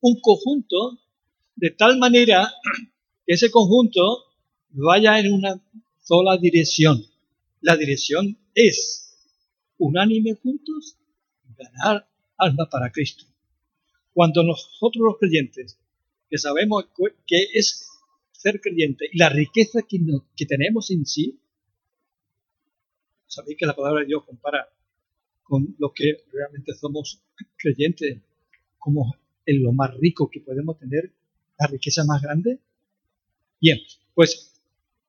un 0.00 0.20
conjunto, 0.20 0.98
de 1.56 1.70
tal 1.70 1.98
manera 1.98 2.52
que 3.26 3.34
ese 3.34 3.50
conjunto 3.50 4.24
vaya 4.70 5.18
en 5.20 5.32
una 5.32 5.62
sola 6.02 6.36
dirección. 6.36 7.04
La 7.60 7.76
dirección 7.76 8.38
es, 8.54 9.18
unánime 9.78 10.34
juntos, 10.34 10.96
ganar 11.56 12.08
alma 12.36 12.68
para 12.70 12.90
Cristo. 12.90 13.24
Cuando 14.12 14.42
nosotros 14.42 15.02
los 15.04 15.18
creyentes, 15.18 15.78
que 16.28 16.38
sabemos 16.38 16.86
que 17.26 17.46
es 17.52 17.86
ser 18.32 18.60
creyente 18.60 19.06
y 19.12 19.18
la 19.18 19.28
riqueza 19.28 19.82
que, 19.82 19.98
que 20.34 20.46
tenemos 20.46 20.90
en 20.90 21.04
sí, 21.04 21.40
sabéis 23.26 23.58
que 23.58 23.66
la 23.66 23.76
palabra 23.76 24.00
de 24.00 24.06
Dios 24.06 24.24
compara 24.24 24.68
con 25.50 25.74
lo 25.80 25.92
que 25.92 26.22
realmente 26.32 26.72
somos 26.74 27.20
creyentes, 27.56 28.18
como 28.78 29.16
en 29.44 29.64
lo 29.64 29.72
más 29.72 29.92
rico 29.96 30.30
que 30.30 30.38
podemos 30.38 30.78
tener, 30.78 31.10
la 31.58 31.66
riqueza 31.66 32.04
más 32.04 32.22
grande. 32.22 32.60
Bien, 33.60 33.80
pues 34.14 34.60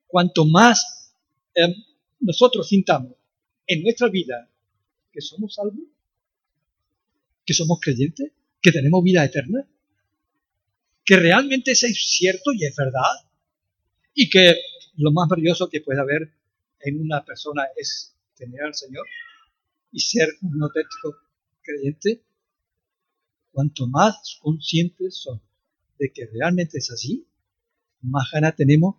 cuanto 0.08 0.48
más 0.48 1.14
em, 1.54 1.72
nosotros 2.22 2.68
sintamos 2.68 3.14
en 3.68 3.84
nuestra 3.84 4.10
vida 4.10 4.50
que 5.12 5.22
somos 5.22 5.54
salvos, 5.54 5.86
que 7.46 7.54
somos 7.54 7.80
creyentes, 7.80 8.32
que 8.64 8.72
tenemos 8.72 9.04
vida 9.04 9.24
eterna, 9.24 9.70
que 11.06 11.18
realmente 11.18 11.74
es 11.74 11.82
cierto 11.82 12.52
y 12.52 12.66
es 12.66 12.76
verdad, 12.76 13.30
y 14.16 14.28
que 14.28 14.56
lo 14.98 15.12
más 15.12 15.30
valioso 15.30 15.70
que 15.70 15.82
puede 15.82 16.00
haber 16.00 16.32
en 16.80 17.00
una 17.00 17.24
persona 17.24 17.68
es 17.78 18.16
tener 18.36 18.64
al 18.64 18.74
Señor, 18.74 19.06
y 19.92 20.00
ser 20.00 20.30
un 20.42 20.62
auténtico 20.64 21.16
creyente, 21.62 22.24
cuanto 23.52 23.88
más 23.88 24.40
conscientes 24.42 25.18
son 25.18 25.42
de 26.00 26.12
que 26.12 26.26
realmente 26.28 26.78
es 26.78 26.92
así, 26.92 27.28
más 28.02 28.30
ganas 28.32 28.56
tenemos 28.56 28.96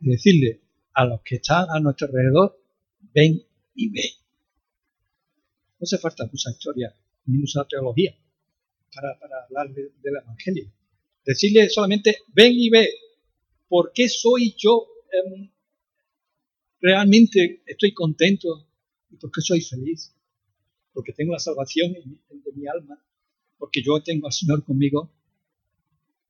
de 0.00 0.12
decirle 0.12 0.60
a 0.92 1.06
los 1.06 1.20
que 1.22 1.36
están 1.36 1.66
a 1.70 1.80
nuestro 1.80 2.08
alrededor, 2.08 2.60
ven 3.14 3.42
y 3.74 3.90
ve. 3.90 4.10
No 5.78 5.84
hace 5.84 5.98
falta 5.98 6.26
mucha 6.26 6.50
historia 6.50 6.94
ni 7.26 7.38
mucha 7.38 7.64
teología 7.64 8.16
para, 8.94 9.18
hablar 9.44 9.74
del 9.74 10.16
Evangelio. 10.22 10.70
Decirle 11.24 11.68
solamente, 11.70 12.18
ven 12.28 12.52
y 12.52 12.70
ve, 12.70 12.88
¿por 13.68 13.92
qué 13.92 14.08
soy 14.08 14.54
yo 14.58 14.86
em, 15.10 15.50
realmente 16.80 17.62
estoy 17.66 17.94
contento 17.94 18.68
y 19.10 19.16
por 19.16 19.30
qué 19.32 19.40
soy 19.40 19.62
feliz? 19.62 20.13
Porque 20.94 21.12
tengo 21.12 21.32
la 21.32 21.40
salvación 21.40 21.92
de 21.92 22.52
mi 22.54 22.66
alma, 22.66 23.04
porque 23.58 23.82
yo 23.82 24.00
tengo 24.02 24.26
al 24.26 24.32
Señor 24.32 24.64
conmigo, 24.64 25.10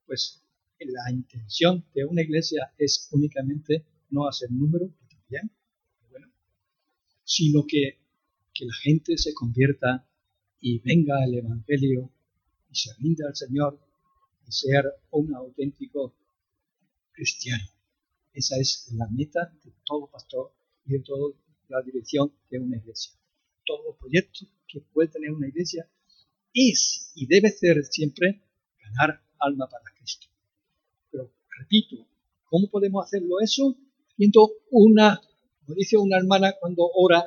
pues 0.05 0.41
la 0.79 1.11
intención 1.11 1.85
de 1.93 2.05
una 2.05 2.21
iglesia 2.21 2.73
es 2.77 3.07
únicamente 3.11 3.85
no 4.09 4.27
hacer 4.27 4.51
número, 4.51 4.89
bien, 5.29 5.49
bueno, 6.09 6.27
sino 7.23 7.65
que, 7.67 7.99
que 8.53 8.65
la 8.65 8.73
gente 8.73 9.17
se 9.17 9.33
convierta 9.33 10.07
y 10.59 10.79
venga 10.79 11.23
al 11.23 11.33
Evangelio 11.33 12.11
y 12.71 12.75
se 12.75 12.93
rinda 12.95 13.27
al 13.27 13.35
Señor 13.35 13.79
y 14.47 14.51
ser 14.51 14.85
un 15.11 15.33
auténtico 15.33 16.13
cristiano. 17.11 17.63
Esa 18.33 18.57
es 18.57 18.91
la 18.93 19.07
meta 19.07 19.53
de 19.63 19.71
todo 19.85 20.07
pastor 20.07 20.51
y 20.85 20.93
de 20.93 20.99
toda 20.99 21.33
la 21.69 21.81
dirección 21.81 22.31
de 22.49 22.59
una 22.59 22.77
iglesia. 22.77 23.13
Todo 23.65 23.97
proyecto 23.97 24.45
que 24.67 24.81
puede 24.93 25.09
tener 25.09 25.31
una 25.31 25.47
iglesia 25.47 25.89
es 26.53 27.11
y 27.15 27.27
debe 27.27 27.49
ser 27.49 27.83
siempre 27.85 28.41
ganar 28.81 29.21
alma 29.39 29.67
para 29.67 29.83
Cristo. 29.97 30.27
Pero, 31.11 31.31
repito, 31.57 32.07
¿cómo 32.45 32.69
podemos 32.69 33.05
hacerlo 33.05 33.39
eso? 33.41 33.75
Viendo 34.17 34.49
una, 34.71 35.19
como 35.65 35.75
dice 35.75 35.97
una 35.97 36.17
hermana 36.17 36.53
cuando 36.59 36.89
ora 36.93 37.25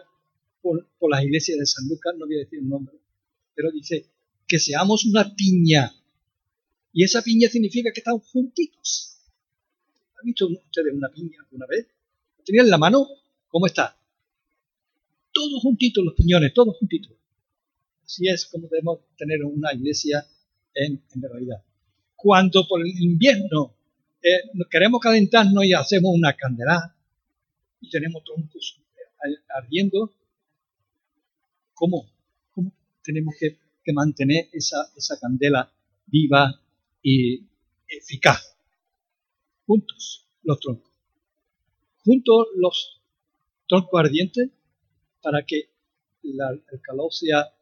por, 0.63 0.89
por 0.99 1.11
la 1.11 1.23
iglesia 1.23 1.57
de 1.57 1.67
San 1.67 1.87
Lucas, 1.89 2.15
no 2.17 2.27
voy 2.27 2.37
a 2.37 2.41
decir 2.41 2.61
un 2.61 2.69
nombre, 2.69 2.99
pero 3.55 3.71
dice 3.71 4.07
que 4.47 4.59
seamos 4.59 5.05
una 5.05 5.35
piña. 5.35 5.95
Y 6.93 7.05
esa 7.05 7.23
piña 7.23 7.49
significa 7.49 7.93
que 7.93 8.01
están 8.01 8.19
juntitos. 8.19 9.19
¿Han 10.19 10.25
visto 10.25 10.49
ustedes 10.49 10.93
una 10.95 11.11
piña 11.11 11.39
alguna 11.45 11.67
vez? 11.67 11.87
¿Tenían 12.45 12.65
en 12.65 12.71
la 12.71 12.79
mano? 12.79 13.07
¿Cómo 13.49 13.67
está? 13.67 13.97
Todos 15.39 15.63
juntitos 15.63 16.05
los 16.05 16.15
piñones, 16.15 16.53
todos 16.53 16.77
juntitos. 16.79 17.13
Así 18.05 18.27
es 18.27 18.47
como 18.47 18.67
debemos 18.67 18.99
tener 19.17 19.45
una 19.45 19.73
iglesia 19.73 20.27
en, 20.75 21.01
realidad. 21.23 21.63
Cuando 22.17 22.67
por 22.67 22.81
el 22.81 22.89
invierno 22.89 23.77
eh, 24.21 24.51
queremos 24.69 25.01
calentarnos 25.01 25.65
y 25.65 25.75
hacemos 25.75 26.11
una 26.13 26.33
candela 26.33 26.93
y 27.81 27.89
tenemos 27.89 28.25
troncos 28.25 28.81
ardiendo, 29.55 30.13
¿Cómo, 31.73 32.11
cómo 32.51 32.73
tenemos 33.05 33.37
que, 33.39 33.57
que 33.85 33.93
mantener 33.93 34.49
esa, 34.53 34.91
esa 34.97 35.17
candela 35.21 35.73
viva 36.07 36.61
y 37.01 37.47
eficaz? 37.87 38.57
Juntos 39.65 40.27
los 40.43 40.59
troncos. 40.59 40.91
Juntos 42.05 42.49
los 42.57 43.01
troncos 43.69 44.01
ardientes 44.01 44.51
para 45.29 45.45
que 45.45 45.69
el 46.23 46.81
calor 46.81 47.13
sea 47.13 47.53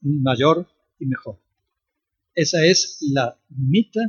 mayor 0.00 0.66
y 0.98 1.06
mejor. 1.06 1.38
Esa 2.34 2.66
es 2.66 2.98
la 3.12 3.38
meta 3.48 4.00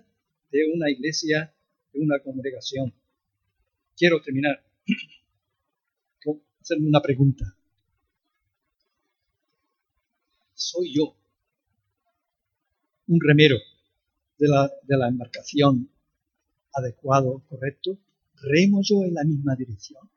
de 0.52 0.66
una 0.74 0.90
iglesia, 0.90 1.54
de 1.94 2.00
una 2.00 2.18
congregación. 2.24 2.92
Quiero 3.96 4.20
terminar 4.20 4.66
con 6.24 6.42
hacerme 6.60 6.88
una 6.88 7.04
pregunta. 7.04 7.56
¿Soy 10.56 10.92
yo 10.96 11.16
un 13.06 13.20
remero 13.22 13.58
de 14.40 14.48
la, 14.48 14.72
de 14.82 14.98
la 14.98 15.08
embarcación 15.08 15.88
adecuado, 16.74 17.44
correcto? 17.48 18.00
¿Remo 18.42 18.82
yo 18.82 19.04
en 19.04 19.14
la 19.14 19.24
misma 19.24 19.56
dirección? 19.56 20.10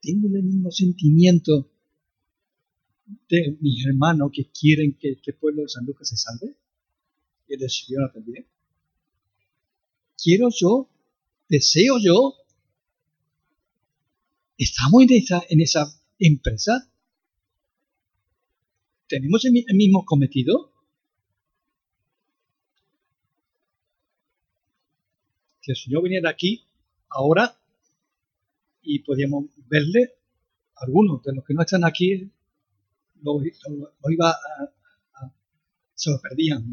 ¿Tengo 0.00 0.28
el 0.28 0.42
mismo 0.44 0.70
sentimiento 0.70 1.70
de 3.28 3.56
mis 3.60 3.86
hermanos 3.86 4.30
que 4.32 4.50
quieren 4.50 4.96
que, 4.98 5.18
el 5.24 5.34
pueblo 5.34 5.62
de 5.62 5.68
San 5.68 5.84
Lucas 5.84 6.08
se 6.08 6.16
salve? 6.16 6.56
Y 7.48 7.54
el 7.54 7.60
de 7.60 7.68
también. 8.12 8.46
¿Quiero 10.22 10.48
yo? 10.54 10.88
¿Deseo 11.48 11.96
yo? 11.98 12.34
¿Estamos 14.56 15.02
en 15.02 15.12
esa, 15.12 15.42
en 15.48 15.60
esa 15.60 15.86
empresa? 16.18 16.90
¿Tenemos 19.08 19.44
el, 19.46 19.52
mismo 19.52 20.04
cometido? 20.04 20.72
Si 25.60 25.70
el 25.70 25.76
Señor 25.76 26.02
viniera 26.02 26.28
aquí 26.28 26.64
ahora 27.08 27.58
y 28.90 29.00
podíamos 29.00 29.44
verle, 29.68 30.14
algunos 30.76 31.22
de 31.22 31.34
los 31.34 31.44
que 31.44 31.52
no 31.52 31.60
están 31.60 31.84
aquí 31.84 32.32
iba 34.10 34.36
se 35.94 36.10
lo 36.10 36.18
perdían, 36.22 36.64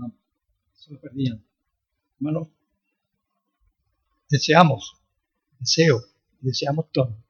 se 0.74 0.94
lo 0.94 1.02
perdían. 1.02 1.44
Hermano, 2.16 2.50
deseamos, 4.30 4.96
deseo, 5.60 6.00
deseamos 6.40 6.90
todo, 6.94 7.22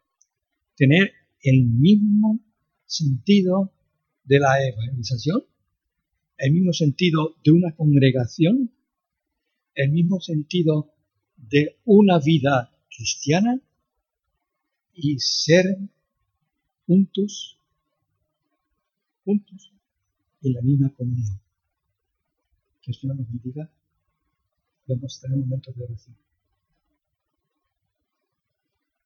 tener 0.76 1.12
el 1.42 1.66
mismo 1.66 2.40
sentido 2.86 3.72
de 4.24 4.40
la 4.40 4.64
evangelización, 4.68 5.46
el 6.38 6.52
mismo 6.52 6.74
sentido 6.74 7.38
de 7.44 7.52
una 7.54 7.76
congregación, 7.76 8.72
el 9.74 9.92
mismo 9.92 10.22
sentido 10.22 10.94
de 11.38 11.80
una 11.86 12.20
vida 12.20 12.70
cristiana 12.88 13.60
y 14.96 15.20
ser 15.20 15.78
juntos 16.88 17.56
juntos 19.26 19.74
en 20.44 20.54
la 20.54 20.62
misma 20.62 20.94
comunión. 20.96 21.40
Que 22.82 22.92
el 22.92 22.98
Señor 22.98 23.18
nos 23.18 23.28
bendiga. 23.28 23.70
Vamos 24.88 25.18
a 25.18 25.22
tener 25.22 25.38
un 25.38 25.50
momento 25.50 25.72
de 25.74 25.84
oración. 25.84 26.16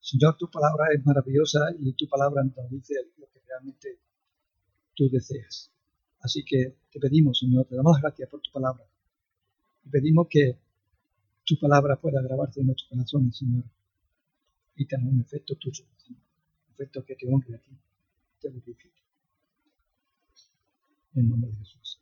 Señor, 0.01 0.37
tu 0.37 0.49
palabra 0.49 0.87
es 0.93 1.05
maravillosa 1.05 1.59
y 1.79 1.93
tu 1.93 2.07
palabra 2.07 2.43
nos 2.43 2.69
dice 2.69 2.95
lo 3.17 3.27
que 3.29 3.39
realmente 3.47 3.99
tú 4.95 5.09
deseas. 5.09 5.71
Así 6.19 6.43
que 6.43 6.75
te 6.91 6.99
pedimos, 6.99 7.39
Señor, 7.39 7.65
te 7.65 7.75
damos 7.75 8.01
gracias 8.01 8.27
por 8.29 8.41
tu 8.41 8.51
palabra. 8.51 8.83
Y 9.85 9.89
pedimos 9.89 10.27
que 10.29 10.57
tu 11.45 11.57
palabra 11.57 11.95
pueda 11.95 12.21
grabarse 12.21 12.59
en 12.59 12.67
nuestros 12.67 12.89
corazones, 12.89 13.37
Señor, 13.37 13.63
y 14.79 14.85
tener 14.85 15.07
un 15.07 15.19
efecto 15.19 15.55
tuyo. 15.55 15.83
Un 16.09 16.73
efecto 16.73 17.03
que 17.03 17.15
te 17.15 17.27
honre 17.27 17.55
a 17.55 17.59
ti, 17.59 17.77
te 18.39 18.49
glorifique 18.49 19.03
en 21.15 21.27
nombre 21.27 21.51
de 21.51 21.57
Jesús. 21.57 21.98